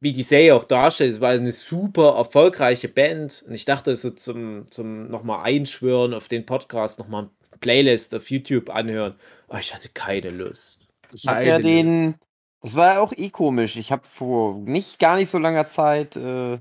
[0.00, 3.44] wie die Serie auch darstellt, es war eine super erfolgreiche Band.
[3.46, 8.28] Und ich dachte, so zum, zum nochmal einschwören auf den Podcast, nochmal eine Playlist auf
[8.28, 9.14] YouTube anhören.
[9.48, 10.80] Aber ich hatte keine Lust.
[11.12, 12.16] Ich habe ja den,
[12.62, 13.76] das war ja auch eh komisch.
[13.76, 16.58] Ich habe vor nicht gar nicht so langer Zeit äh,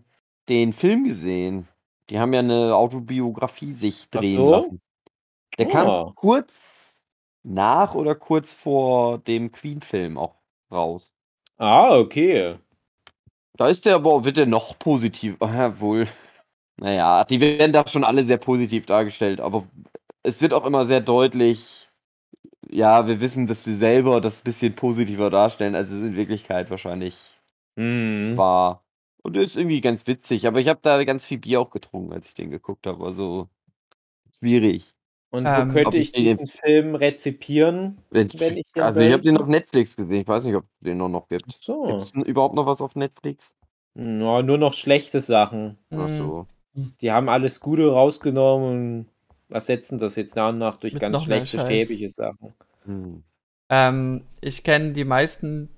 [0.49, 1.67] den Film gesehen.
[2.09, 4.51] Die haben ja eine Autobiografie sich drehen so?
[4.51, 4.81] lassen.
[5.57, 5.69] Der oh.
[5.69, 6.99] kam kurz
[7.43, 10.35] nach oder kurz vor dem Queen-Film auch
[10.71, 11.13] raus.
[11.57, 12.57] Ah, okay.
[13.53, 16.07] Da ist der aber, wird der noch positiv, ja, wohl.
[16.77, 19.67] Naja, die werden da schon alle sehr positiv dargestellt, aber
[20.23, 21.90] es wird auch immer sehr deutlich,
[22.71, 26.69] ja, wir wissen, dass wir selber das ein bisschen positiver darstellen, als es in Wirklichkeit
[26.69, 27.39] wahrscheinlich
[27.75, 28.35] mhm.
[28.37, 28.83] war.
[29.23, 32.13] Und der ist irgendwie ganz witzig, aber ich habe da ganz viel Bier auch getrunken,
[32.13, 33.49] als ich den geguckt habe, also
[34.39, 34.93] schwierig.
[35.29, 39.37] Und wo ähm, könnte ich diesen Film rezipieren, wenn ich den Also ich habe den
[39.37, 40.21] auf Netflix gesehen.
[40.21, 41.57] Ich weiß nicht, ob es den noch, noch gibt.
[41.61, 41.85] So.
[41.85, 43.53] Gibt es überhaupt noch was auf Netflix?
[43.95, 45.77] Ja, nur noch schlechte Sachen.
[45.89, 46.47] Ach so.
[46.73, 49.05] Die haben alles Gute rausgenommen und
[49.51, 52.53] ersetzen das jetzt nach und nach durch Mit ganz schlechte, schäbige Sachen.
[52.85, 53.23] Hm.
[53.69, 55.69] Ähm, ich kenne die meisten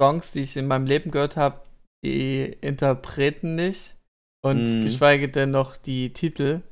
[0.00, 1.60] Songs, die ich in meinem Leben gehört habe,
[2.04, 3.94] die Interpreten nicht
[4.42, 4.82] und hm.
[4.82, 6.62] geschweige denn noch die Titel.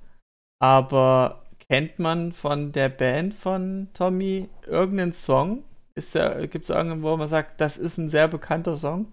[0.59, 5.65] Aber Kennt man von der Band von Tommy irgendeinen Song?
[5.95, 9.11] Gibt es irgendwo, wo man sagt, das ist ein sehr bekannter Song?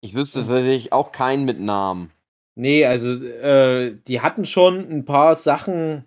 [0.00, 2.12] Ich wüsste tatsächlich auch keinen mit Namen.
[2.54, 6.04] Nee, also äh, die hatten schon ein paar Sachen,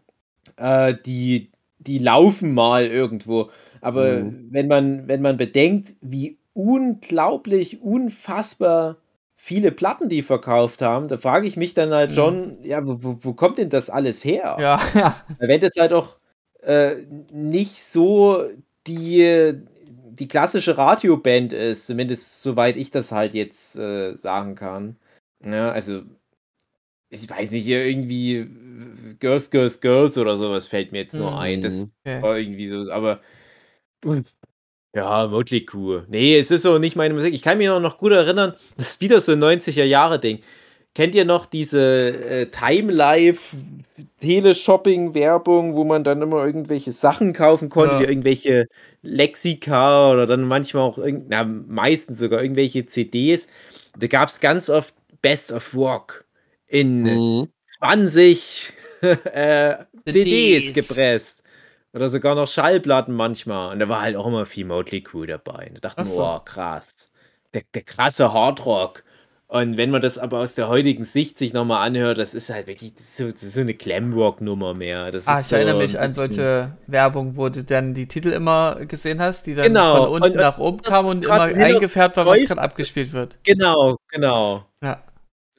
[0.62, 3.49] äh, die, die laufen mal irgendwo.
[3.82, 4.47] Aber mhm.
[4.51, 8.97] wenn, man, wenn man bedenkt, wie unglaublich, unfassbar
[9.36, 12.16] viele Platten die verkauft haben, da frage ich mich dann halt mhm.
[12.16, 14.57] schon, ja, wo, wo kommt denn das alles her?
[14.59, 15.16] Ja, ja.
[15.39, 16.18] Wenn das halt auch
[16.62, 16.97] äh,
[17.32, 18.43] nicht so
[18.86, 19.53] die,
[20.12, 24.97] die klassische Radioband ist, zumindest soweit ich das halt jetzt äh, sagen kann.
[25.43, 26.03] Ja, also,
[27.12, 28.47] ich weiß nicht, irgendwie
[29.20, 31.62] Girls, Girls, Girls oder sowas fällt mir jetzt nur ein.
[31.62, 31.86] Das mhm.
[32.05, 32.22] okay.
[32.22, 33.20] war irgendwie so, aber
[34.95, 36.05] ja, Motley Crue.
[36.09, 37.34] Nee, es ist so nicht meine Musik.
[37.34, 40.39] Ich kann mich noch gut erinnern, das ist wieder so ein 90er-Jahre-Ding.
[40.93, 43.55] Kennt ihr noch diese äh, Time-Life
[44.20, 48.09] Teleshopping-Werbung, wo man dann immer irgendwelche Sachen kaufen konnte, ja.
[48.09, 48.68] irgendwelche
[49.01, 50.97] Lexika oder dann manchmal auch,
[51.28, 53.47] na, meistens sogar irgendwelche CDs.
[53.97, 56.20] Da gab es ganz oft Best of Rock
[56.72, 57.47] in mhm.
[57.80, 59.76] 20 äh,
[60.07, 61.43] CDs gepresst.
[61.93, 63.74] Oder sogar noch Schallplatten manchmal.
[63.74, 65.67] Und da war halt auch immer viel Motley Crue dabei.
[65.67, 66.24] Und da dachte man, so.
[66.24, 67.11] oh, krass.
[67.53, 69.03] Der, der krasse Hardrock.
[69.47, 72.67] Und wenn man das aber aus der heutigen Sicht sich nochmal anhört, das ist halt
[72.67, 75.11] wirklich so, so eine Glamrock-Nummer mehr.
[75.11, 78.78] Das ah, ich so erinnere mich an solche Werbung, wo du dann die Titel immer
[78.86, 80.05] gesehen hast, die dann genau.
[80.05, 83.39] von unten und, nach oben kamen und immer eingefärbt war, was gerade abgespielt wird.
[83.43, 84.63] Genau, genau.
[84.82, 85.03] Ja.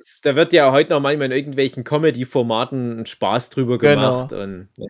[0.03, 3.95] Das, da wird ja heute noch manchmal in irgendwelchen Comedy-Formaten Spaß drüber genau.
[3.95, 4.31] gemacht.
[4.31, 4.43] Genau.
[4.43, 4.87] Und ja,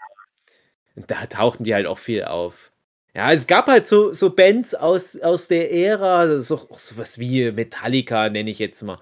[1.06, 2.72] da tauchten die halt auch viel auf.
[3.14, 8.30] Ja, es gab halt so, so Bands aus, aus der Ära, so, sowas wie Metallica,
[8.30, 8.98] nenne ich jetzt mal.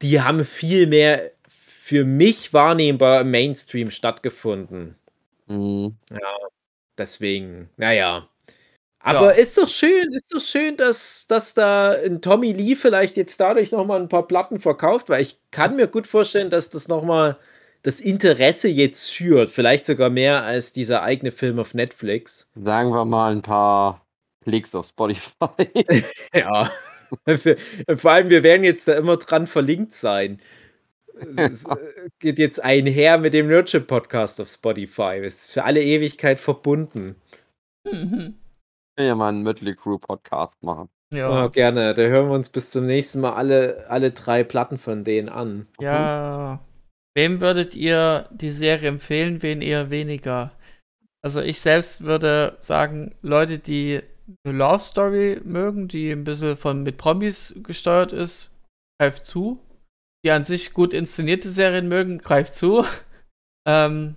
[0.00, 4.94] Die haben viel mehr für mich wahrnehmbar im Mainstream stattgefunden.
[5.48, 5.96] Mhm.
[6.10, 6.36] Ja,
[6.96, 8.28] deswegen, naja.
[9.06, 9.40] Aber ja.
[9.40, 13.70] ist doch schön, ist doch schön, dass, dass da ein Tommy Lee vielleicht jetzt dadurch
[13.70, 17.38] nochmal ein paar Platten verkauft, weil ich kann mir gut vorstellen, dass das nochmal
[17.84, 19.48] das Interesse jetzt schürt.
[19.48, 22.48] Vielleicht sogar mehr als dieser eigene Film auf Netflix.
[22.56, 24.04] Sagen wir mal ein paar
[24.42, 25.70] Klicks auf Spotify.
[26.34, 26.72] ja.
[27.94, 30.40] Vor allem, wir werden jetzt da immer dran verlinkt sein.
[31.36, 31.76] Es ja.
[31.76, 35.20] Äh, geht jetzt einher mit dem Nurture Podcast auf Spotify.
[35.22, 37.14] Ist für alle Ewigkeit verbunden.
[37.84, 38.34] Mhm.
[38.98, 40.88] Ja, mal einen Mötley Crew Podcast machen.
[41.12, 41.44] Ja.
[41.44, 41.94] Oh, gerne.
[41.94, 45.68] Da hören wir uns bis zum nächsten Mal alle, alle drei Platten von denen an.
[45.80, 46.60] Ja.
[47.14, 50.52] Wem würdet ihr die Serie empfehlen, wen eher weniger?
[51.24, 54.00] Also ich selbst würde sagen, Leute, die
[54.44, 58.50] eine Love Story mögen, die ein bisschen von mit Promis gesteuert ist,
[59.00, 59.60] greift zu.
[60.24, 62.84] Die an sich gut inszenierte Serien mögen, greift zu.
[63.68, 64.14] Ähm,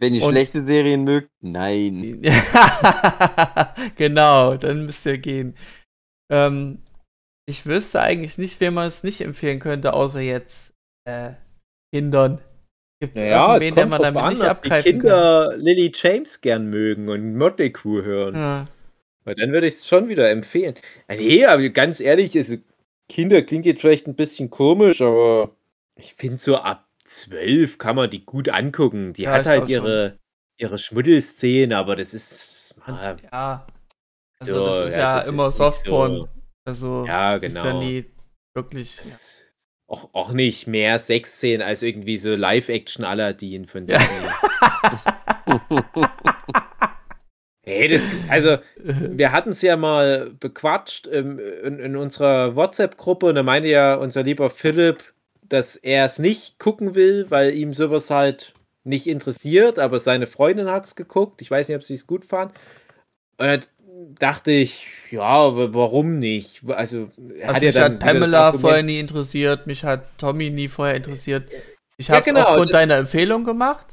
[0.00, 2.22] Wenn ihr schlechte Serien mögt, nein.
[3.96, 5.54] genau, dann müsst ihr gehen.
[6.30, 6.78] Ähm,
[7.46, 10.72] ich wüsste eigentlich nicht, wem man es nicht empfehlen könnte, außer jetzt
[11.04, 11.32] äh,
[11.92, 12.40] Kindern.
[12.98, 15.60] Gibt es naja, irgendwen, der man damit an, nicht abgreifen die Kinder kann?
[15.60, 18.34] Lily James gern mögen und Motley Crue hören.
[18.34, 18.66] Ja.
[19.24, 20.76] Weil dann würde ich es schon wieder empfehlen.
[21.08, 22.58] Nee, aber ganz ehrlich, ist,
[23.10, 25.54] Kinder klingt jetzt vielleicht ein bisschen komisch, aber
[25.94, 29.12] ich finde so ab zwölf kann man die gut angucken.
[29.12, 30.18] Die ja, hat halt ihre,
[30.56, 32.74] ihre Schmuddelszenen, aber das ist.
[32.84, 33.66] Ah, ja.
[34.38, 36.16] Also, so, das ist ja, das immer Softporn.
[36.16, 36.28] So,
[36.64, 37.46] also, ja, genau.
[37.46, 37.82] ist ja genau.
[37.82, 38.04] nie
[38.54, 38.96] wirklich.
[38.96, 39.16] Ja.
[39.88, 44.06] Auch, auch nicht mehr Sexszenen als irgendwie so Live-Action-Aladdin von Disney.
[47.64, 53.34] hey, das, also, wir hatten es ja mal bequatscht in, in, in unserer WhatsApp-Gruppe und
[53.34, 55.02] da meinte ja unser lieber Philipp,
[55.50, 60.70] dass er es nicht gucken will, weil ihm sowas halt nicht interessiert, aber seine Freundin
[60.70, 61.42] hat es geguckt.
[61.42, 62.52] Ich weiß nicht, ob sie es gut fand.
[63.36, 63.64] Und dann
[64.18, 66.62] dachte ich, ja, warum nicht?
[66.68, 67.10] Also,
[67.42, 71.50] also hat mich ja hat Pamela vorher nie interessiert, mich hat Tommy nie vorher interessiert.
[71.98, 73.86] Ich habe es ja, genau, aufgrund deiner Empfehlung gemacht.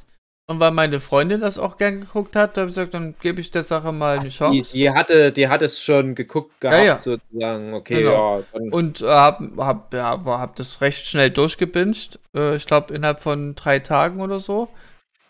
[0.49, 3.51] Und weil meine Freundin das auch gern geguckt hat, habe ich gesagt, dann gebe ich
[3.51, 4.71] der Sache mal eine Chance.
[4.71, 6.99] Die, die, hatte, die hat es schon geguckt gehabt, ja, ja.
[6.99, 7.73] sozusagen.
[7.73, 8.39] Okay, genau.
[8.53, 8.61] ja.
[8.71, 12.17] Und äh, habe hab, ja, hab das recht schnell durchgebinged.
[12.33, 14.69] Äh, ich glaube, innerhalb von drei Tagen oder so.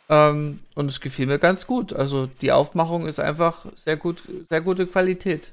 [0.07, 1.93] Ähm, und es gefiel mir ganz gut.
[1.93, 5.51] Also die Aufmachung ist einfach sehr gut, sehr gute Qualität.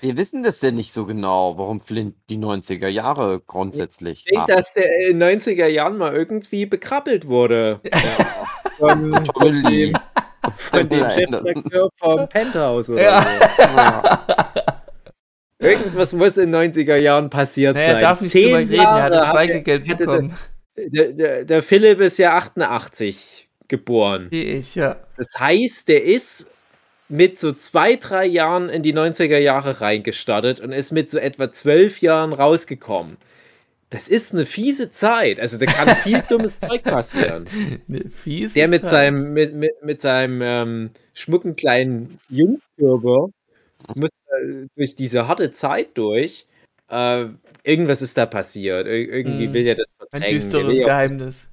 [0.00, 4.24] Wir wissen das ja nicht so genau, warum Flint die 90er Jahre grundsätzlich.
[4.26, 7.80] Ich denke, dass der in den 90er Jahren mal irgendwie bekrabbelt wurde.
[7.84, 7.98] Ja
[8.78, 9.92] von, von dem,
[10.56, 14.20] von dem Chefredakteur vom Penthouse oder ja.
[15.58, 15.66] so.
[15.66, 18.00] Irgendwas muss in den 90er Jahren passiert naja, sein.
[18.00, 20.34] darf nicht Zehn drüber reden, er hat das Schweigegeld bekommen.
[20.76, 24.28] Der, der, der Philipp ist ja 88 geboren.
[24.30, 24.96] Wie ich, ja.
[25.16, 26.48] Das heißt, der ist
[27.08, 31.50] mit so zwei, drei Jahren in die 90er Jahre reingestartet und ist mit so etwa
[31.50, 33.16] zwölf Jahren rausgekommen.
[33.90, 35.40] Das ist eine fiese Zeit.
[35.40, 37.46] Also da kann viel dummes Zeug passieren.
[37.88, 38.90] Eine fiese Der mit Zeit.
[38.90, 43.28] seinem, mit, mit, mit seinem ähm, schmucken kleinen Jungskörper
[43.94, 46.46] muss äh, durch diese harte Zeit durch.
[46.90, 47.26] Äh,
[47.62, 48.86] irgendwas ist da passiert.
[48.86, 49.52] Ir irgendwie mm.
[49.54, 50.26] will er das verdrängen.
[50.26, 51.48] Ein düsteres Geheimnis.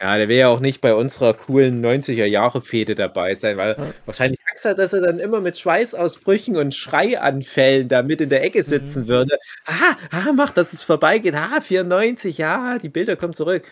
[0.00, 3.92] Ja, der will ja auch nicht bei unserer coolen 90er-Jahre-Fete dabei sein, weil ja.
[4.06, 8.42] wahrscheinlich Angst hat, dass er dann immer mit Schweißausbrüchen und Schreianfällen da mit in der
[8.42, 9.08] Ecke sitzen mhm.
[9.08, 9.38] würde.
[9.66, 11.34] Aha, aha, mach, dass es vorbeigeht.
[11.34, 13.62] Ah, 94, ja, die Bilder kommen zurück.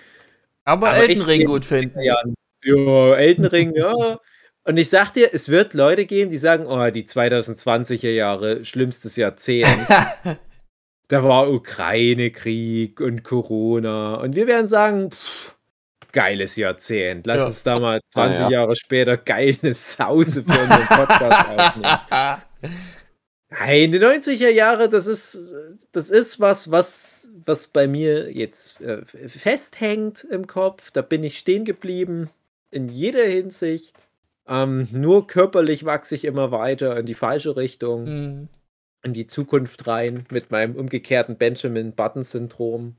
[0.64, 1.98] Aber, Aber Elden Ring gut finden.
[2.02, 2.20] Ja,
[2.62, 4.20] ja Elden Ring, ja.
[4.64, 9.16] Und ich sag dir, es wird Leute geben, die sagen, oh, die 2020er Jahre, schlimmstes
[9.16, 9.66] Jahrzehnt.
[11.08, 14.16] da war Ukraine-Krieg und Corona.
[14.16, 15.57] Und wir werden sagen, pff,
[16.18, 17.28] geiles Jahrzehnt.
[17.28, 17.46] Lass ja.
[17.46, 18.50] uns da mal 20 ah, ja.
[18.50, 22.42] Jahre später geile Sause für unseren Podcast aufnehmen.
[23.50, 25.54] Nein, die 90er Jahre, das ist,
[25.92, 30.90] das ist was, was, was bei mir jetzt äh, festhängt im Kopf.
[30.90, 32.30] Da bin ich stehen geblieben.
[32.72, 33.94] In jeder Hinsicht.
[34.48, 38.04] Ähm, nur körperlich wachse ich immer weiter in die falsche Richtung.
[38.06, 38.48] Mhm.
[39.04, 42.96] In die Zukunft rein mit meinem umgekehrten Benjamin Button-Syndrom.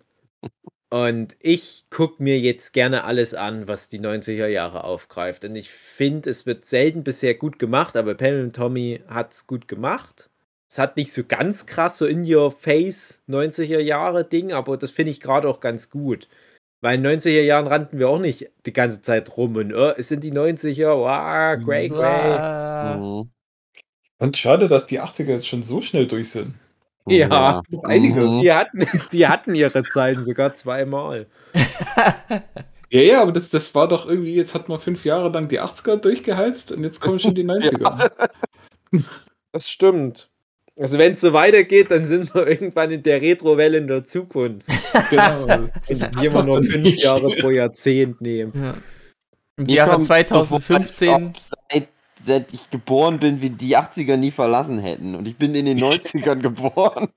[0.90, 5.46] Und ich gucke mir jetzt gerne alles an, was die 90er Jahre aufgreift.
[5.46, 9.46] Und ich finde, es wird selten bisher gut gemacht, aber Pam und Tommy hat es
[9.46, 10.30] gut gemacht.
[10.68, 14.92] Es hat nicht so ganz krass so in your face 90er Jahre Ding, aber das
[14.92, 16.28] finde ich gerade auch ganz gut.
[16.82, 20.08] Weil in 90er Jahren rannten wir auch nicht die ganze Zeit rum und oh, es
[20.08, 23.00] sind die 90er, wow, great, great.
[23.00, 23.32] Mhm.
[24.20, 26.56] Und schade, dass die 80er jetzt schon so schnell durch sind.
[27.08, 27.62] Ja, ja.
[27.84, 28.34] einiges.
[28.34, 28.42] Mhm.
[28.42, 31.28] Die, hatten, die hatten ihre Zeiten sogar zweimal.
[32.92, 35.62] Ja, ja, aber das, das war doch irgendwie, jetzt hat man fünf Jahre lang die
[35.62, 38.10] 80er durchgeheizt und jetzt kommen schon die 90er.
[38.92, 39.02] Ja.
[39.52, 40.30] Das stimmt.
[40.76, 44.66] Also wenn es so weitergeht, dann sind wir irgendwann in der Retrowelle in der Zukunft.
[45.10, 45.46] Genau.
[45.46, 48.54] Das hier mal nur fünf Jahre pro Jahrzehnt nehmen.
[48.56, 48.74] Ja.
[49.58, 51.34] Im Jahre 2015
[51.70, 51.90] seit
[52.28, 55.16] ich geboren bin, wie die 80er nie verlassen hätten.
[55.16, 57.10] Und ich bin in den 90ern geboren.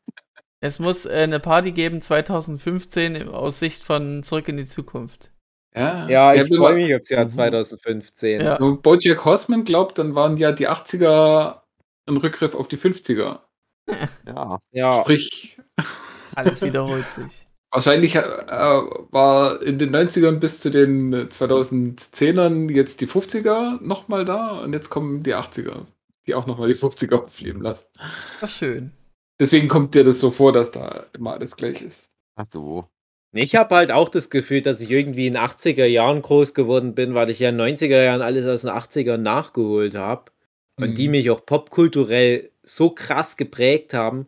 [0.61, 5.33] Es muss äh, eine Party geben 2015 aus Sicht von Zurück in die Zukunft.
[5.75, 8.39] Ja, ja ich freue mich aufs Jahr 2015.
[8.39, 8.45] Mhm.
[8.45, 8.61] Ja.
[8.61, 11.63] Wenn Bojack Horseman glaubt, dann waren ja die 80er
[12.07, 13.41] ein Rückgriff auf die 50er.
[14.27, 14.59] Ja.
[14.71, 15.01] ja.
[15.01, 15.59] Sprich.
[16.35, 17.45] Alles wiederholt sich.
[17.73, 24.61] Wahrscheinlich äh, war in den 90ern bis zu den 2010ern jetzt die 50er nochmal da
[24.61, 25.87] und jetzt kommen die 80er,
[26.27, 27.89] die auch nochmal die 50er aufleben lassen.
[28.43, 28.93] Ach, schön.
[29.41, 32.11] Deswegen kommt dir das so vor, dass da immer alles gleich ist.
[32.37, 32.89] Ach so.
[33.35, 37.15] Ich habe halt auch das Gefühl, dass ich irgendwie in 80er Jahren groß geworden bin,
[37.15, 40.31] weil ich ja in 90er Jahren alles aus den 80ern nachgeholt habe
[40.79, 40.95] und mhm.
[40.95, 44.27] die mich auch popkulturell so krass geprägt haben,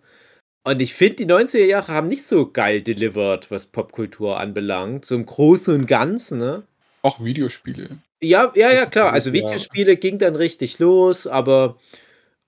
[0.64, 5.04] und ich finde, die 90er Jahre haben nicht so geil delivered, was Popkultur anbelangt.
[5.04, 6.62] So im Großen und Ganzen, ne?
[7.02, 7.98] Auch Videospiele.
[8.22, 9.12] Ja, ja, ja, klar.
[9.12, 9.98] Also Videospiele ja.
[9.98, 11.76] ging dann richtig los, aber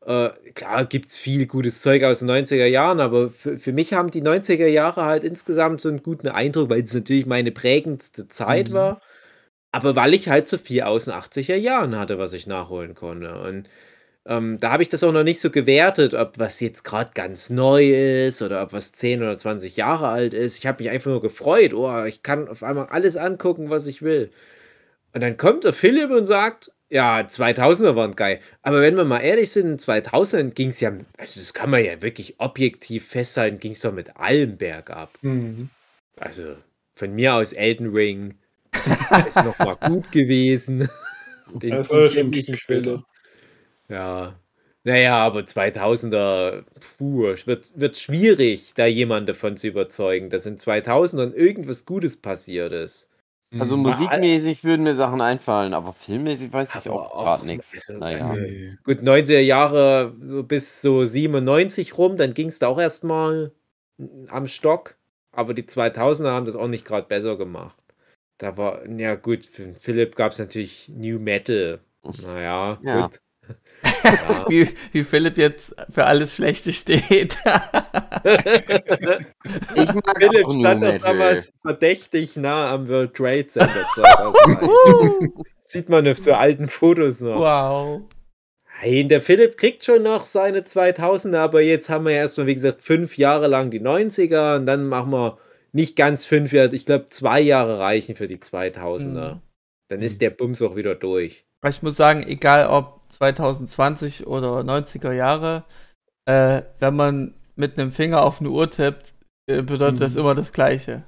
[0.06, 3.92] äh, klar gibt es viel gutes Zeug aus den 90er Jahren, aber für, für mich
[3.92, 8.28] haben die 90er Jahre halt insgesamt so einen guten Eindruck, weil es natürlich meine prägendste
[8.28, 8.74] Zeit mhm.
[8.74, 9.00] war.
[9.72, 13.38] aber weil ich halt so viel aus den 80er Jahren hatte, was ich nachholen konnte.
[13.42, 13.68] Und
[14.28, 17.48] ähm, da habe ich das auch noch nicht so gewertet, ob was jetzt gerade ganz
[17.48, 20.58] neu ist oder ob was 10 oder 20 Jahre alt ist.
[20.58, 21.72] Ich habe mich einfach nur gefreut.
[21.72, 24.30] Oh, ich kann auf einmal alles angucken, was ich will.
[25.12, 28.40] Und dann kommt der Philipp und sagt, ja, 2000er waren geil.
[28.62, 31.84] Aber wenn wir mal ehrlich sind, in 2000 ging es ja, also das kann man
[31.84, 35.16] ja wirklich objektiv festhalten, ging es doch mit allem bergab.
[35.22, 35.70] Mhm.
[36.18, 36.56] Also
[36.94, 38.34] von mir aus Elden Ring
[39.28, 40.88] ist noch mal gut gewesen.
[41.54, 43.04] Den das war ja schon später.
[43.88, 44.38] Ja.
[44.84, 46.64] Naja, aber 2000er,
[46.96, 52.72] puh, wird, wird schwierig, da jemand davon zu überzeugen, dass in 2000ern irgendwas Gutes passiert
[52.72, 53.10] ist.
[53.58, 53.84] Also mhm.
[53.84, 57.72] musikmäßig würden mir Sachen einfallen, aber filmmäßig weiß ich auch gerade nichts.
[57.72, 58.18] Also, naja.
[58.18, 58.34] also,
[58.84, 63.52] gut, 90er Jahre so bis so 97 rum, dann ging es da auch erstmal
[64.28, 64.96] am Stock,
[65.32, 67.76] aber die 2000er haben das auch nicht gerade besser gemacht.
[68.38, 71.80] Da war, ja gut, für Philipp gab es natürlich New Metal.
[72.22, 73.06] Naja, ja.
[73.06, 73.20] gut.
[73.82, 74.46] Ja.
[74.48, 77.02] wie, wie Philipp jetzt für alles Schlechte steht.
[79.74, 83.86] ich mag Philipp stand doch damals verdächtig nah am World Trade Center.
[85.64, 87.40] Sieht man auf so alten Fotos noch.
[87.40, 88.02] Wow.
[88.82, 92.54] Nein, der Philipp kriegt schon noch seine 2000er, aber jetzt haben wir ja erstmal, wie
[92.54, 95.38] gesagt, fünf Jahre lang die 90er und dann machen wir
[95.72, 99.34] nicht ganz fünf Jahre, ich glaube, zwei Jahre reichen für die 2000er.
[99.34, 99.40] Mhm.
[99.88, 101.44] Dann ist der Bums auch wieder durch.
[101.66, 105.64] Ich muss sagen, egal ob 2020 oder 90er Jahre,
[106.26, 109.14] äh, wenn man mit einem Finger auf eine Uhr tippt,
[109.48, 110.00] äh, bedeutet mhm.
[110.00, 111.04] das immer das Gleiche.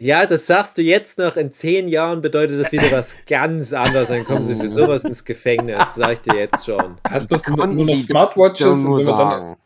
[0.00, 1.36] Ja, das sagst du jetzt noch.
[1.36, 4.08] In zehn Jahren bedeutet das wieder was ganz anderes.
[4.08, 6.96] Dann kommen sie für sowas ins Gefängnis, sag ich dir jetzt schon.
[7.06, 9.56] Hat das nur, nur noch Smartwatches und wenn man dann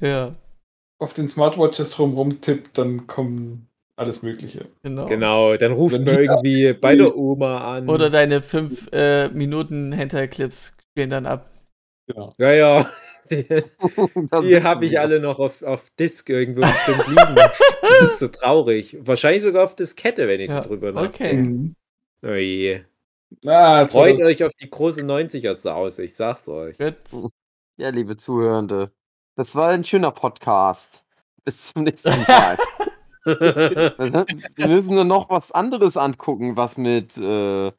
[0.00, 0.32] ja.
[0.98, 4.66] auf den Smartwatches drumherum tippt, dann kommen alles Mögliche.
[4.82, 5.06] Genau.
[5.06, 7.88] Genau, dann ruft man irgendwie bei der Oma an.
[7.88, 11.48] Oder deine 5 äh, Minuten Hentai-Clips gehen dann ab.
[12.08, 12.34] Genau.
[12.38, 12.90] Ja, ja.
[13.30, 13.44] Die,
[14.42, 17.34] die habe ich alle noch auf, auf Disk irgendwo bestimmt liegen.
[17.82, 18.96] das ist so traurig.
[19.00, 21.74] Wahrscheinlich sogar auf Diskette, wenn ich ja, so drüber nachdenke.
[22.22, 22.32] Okay.
[22.32, 22.80] Oh je.
[23.44, 26.78] Ah, Freut euch auf die große 90er Sause, ich sag's euch.
[27.76, 28.92] Ja, liebe Zuhörende,
[29.36, 31.04] das war ein schöner Podcast.
[31.44, 32.56] Bis zum nächsten Mal.
[33.26, 37.72] Wir müssen nur noch was anderes angucken, was mit äh,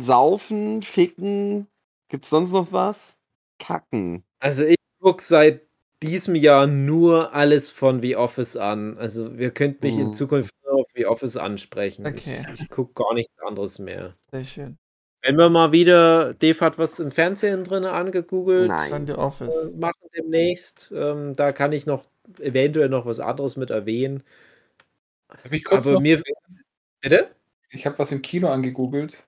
[0.00, 1.68] Saufen, Ficken,
[2.12, 3.16] Gibt's sonst noch was?
[3.58, 4.22] Kacken.
[4.38, 5.62] Also ich gucke seit
[6.02, 8.98] diesem Jahr nur alles von The Office an.
[8.98, 10.12] Also wir könnten mich in mhm.
[10.12, 12.06] Zukunft nur auf The Office ansprechen.
[12.06, 12.44] Okay.
[12.52, 14.14] Ich, ich gucke gar nichts anderes mehr.
[14.30, 14.78] Sehr schön.
[15.22, 18.68] Wenn wir mal wieder, Dave hat was im Fernsehen drin angegoogelt.
[18.68, 19.06] Nein.
[19.06, 19.54] The Office.
[19.54, 20.92] Äh, machen demnächst.
[20.94, 22.04] Ähm, da kann ich noch
[22.40, 24.22] eventuell noch was anderes mit erwähnen.
[25.30, 26.22] Hab ich kurz Aber mir.
[27.00, 27.30] Bitte?
[27.70, 29.26] Ich habe was im Kino angegoogelt.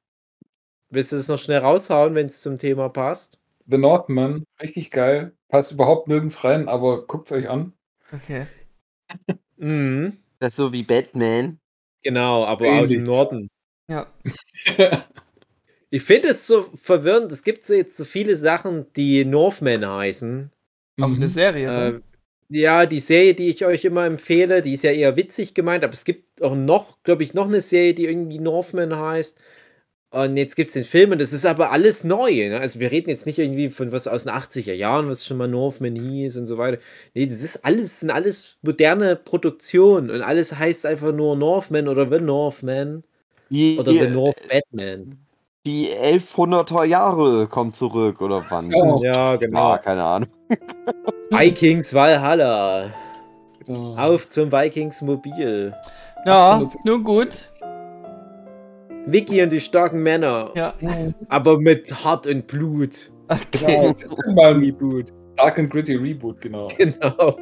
[0.95, 3.41] Willst du es noch schnell raushauen, wenn es zum Thema passt?
[3.67, 5.33] The Northman, richtig geil.
[5.49, 7.73] Passt überhaupt nirgends rein, aber guckt es euch an.
[8.13, 8.47] Okay.
[9.57, 10.19] mhm.
[10.39, 11.59] Das ist so wie Batman.
[12.03, 12.83] Genau, aber Ähnlich.
[12.83, 13.51] aus dem Norden.
[13.89, 14.07] Ja.
[15.91, 17.33] ich finde es so verwirrend.
[17.33, 20.51] Es gibt so jetzt so viele Sachen, die Northman heißen.
[21.01, 21.17] Auch mhm.
[21.17, 21.89] eine Serie.
[21.89, 22.01] Äh,
[22.51, 25.95] ja, die Serie, die ich euch immer empfehle, die ist ja eher witzig gemeint, aber
[25.95, 29.39] es gibt auch noch, glaube ich, noch eine Serie, die irgendwie Northman heißt.
[30.15, 32.49] Und jetzt gibt es den Film und das ist aber alles neu.
[32.49, 32.61] Ne?
[32.61, 35.49] Also wir reden jetzt nicht irgendwie von was aus den 80er Jahren, was schon mal
[35.49, 36.79] Northman hieß und so weiter.
[37.15, 42.09] Nee, das ist alles, sind alles moderne Produktionen und alles heißt einfach nur Northman oder
[42.09, 43.03] The Northman.
[43.51, 45.19] Die, oder The North Batman.
[45.67, 48.73] Die 1100er Jahre kommen zurück oder wann?
[48.73, 49.71] Oh, ja, genau.
[49.71, 50.29] Ja, keine Ahnung.
[51.31, 52.95] Vikings Valhalla.
[53.67, 53.97] Genau.
[53.97, 55.75] Auf zum Vikings Mobil.
[56.25, 57.51] Ja, nun gut.
[59.07, 60.51] Vicky und die starken Männer.
[60.55, 60.75] Ja.
[61.29, 63.11] Aber mit Hart und Blut.
[63.29, 63.43] Okay.
[63.53, 65.13] Genau, das ist mal ein Reboot.
[65.37, 66.69] Dark and Gritty Reboot, genau.
[66.79, 67.37] Genau.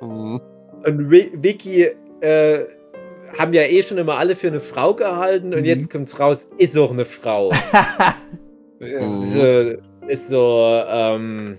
[0.00, 0.40] Mhm.
[0.84, 1.88] und Vicky
[2.20, 2.64] äh,
[3.38, 5.66] haben ja eh schon immer alle für eine Frau gehalten und mhm.
[5.66, 7.52] jetzt kommt's raus, ist auch eine Frau.
[8.80, 9.18] ja.
[9.18, 9.72] so,
[10.08, 11.58] ist so ähm,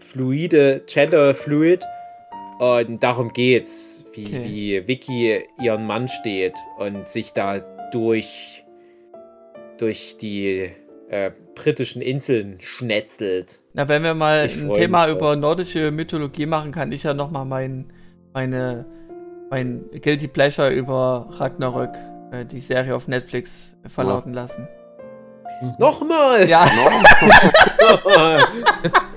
[0.00, 1.84] fluide, gender fluid.
[2.58, 4.44] Und darum geht's, wie, okay.
[4.44, 7.60] wie Vicky ihren Mann steht und sich da
[7.94, 8.64] durch,
[9.78, 10.72] durch die
[11.08, 13.60] äh, britischen Inseln schnetzelt.
[13.72, 17.44] Na, wenn wir mal ich ein Thema über nordische Mythologie machen, kann ich ja nochmal
[17.44, 17.92] mein,
[18.32, 18.84] meine,
[19.50, 21.94] mein Guilty Pleasure über Ragnarök,
[22.32, 24.42] äh, die Serie auf Netflix, verlauten ja.
[24.42, 24.66] lassen.
[25.62, 25.74] Mhm.
[25.78, 26.48] Nochmal!
[26.48, 26.64] Ja.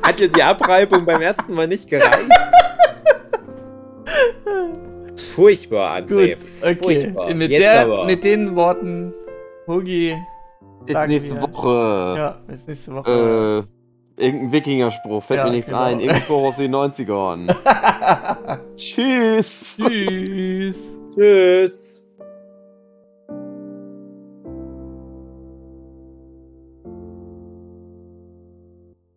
[0.04, 2.30] Hat dir die Abreibung beim ersten Mal nicht gereicht?
[5.38, 6.34] Furchtbar, André.
[6.34, 6.78] Gut, okay.
[6.82, 7.34] Furchtbar.
[7.36, 9.14] Mit, der, mit den Worten
[9.68, 10.16] Hugi.
[10.84, 11.42] Bis nächste wir.
[11.44, 12.18] Woche.
[12.18, 13.68] Ja, bis nächste Woche.
[14.18, 15.84] Äh, irgendein Wikinger-Spruch, fällt ja, mir nichts genau.
[15.84, 16.00] ein.
[16.00, 17.56] Irgendwo aus den 90ern.
[18.76, 19.78] Tschüss.
[19.78, 20.94] Tschüss.
[21.14, 21.87] Tschüss.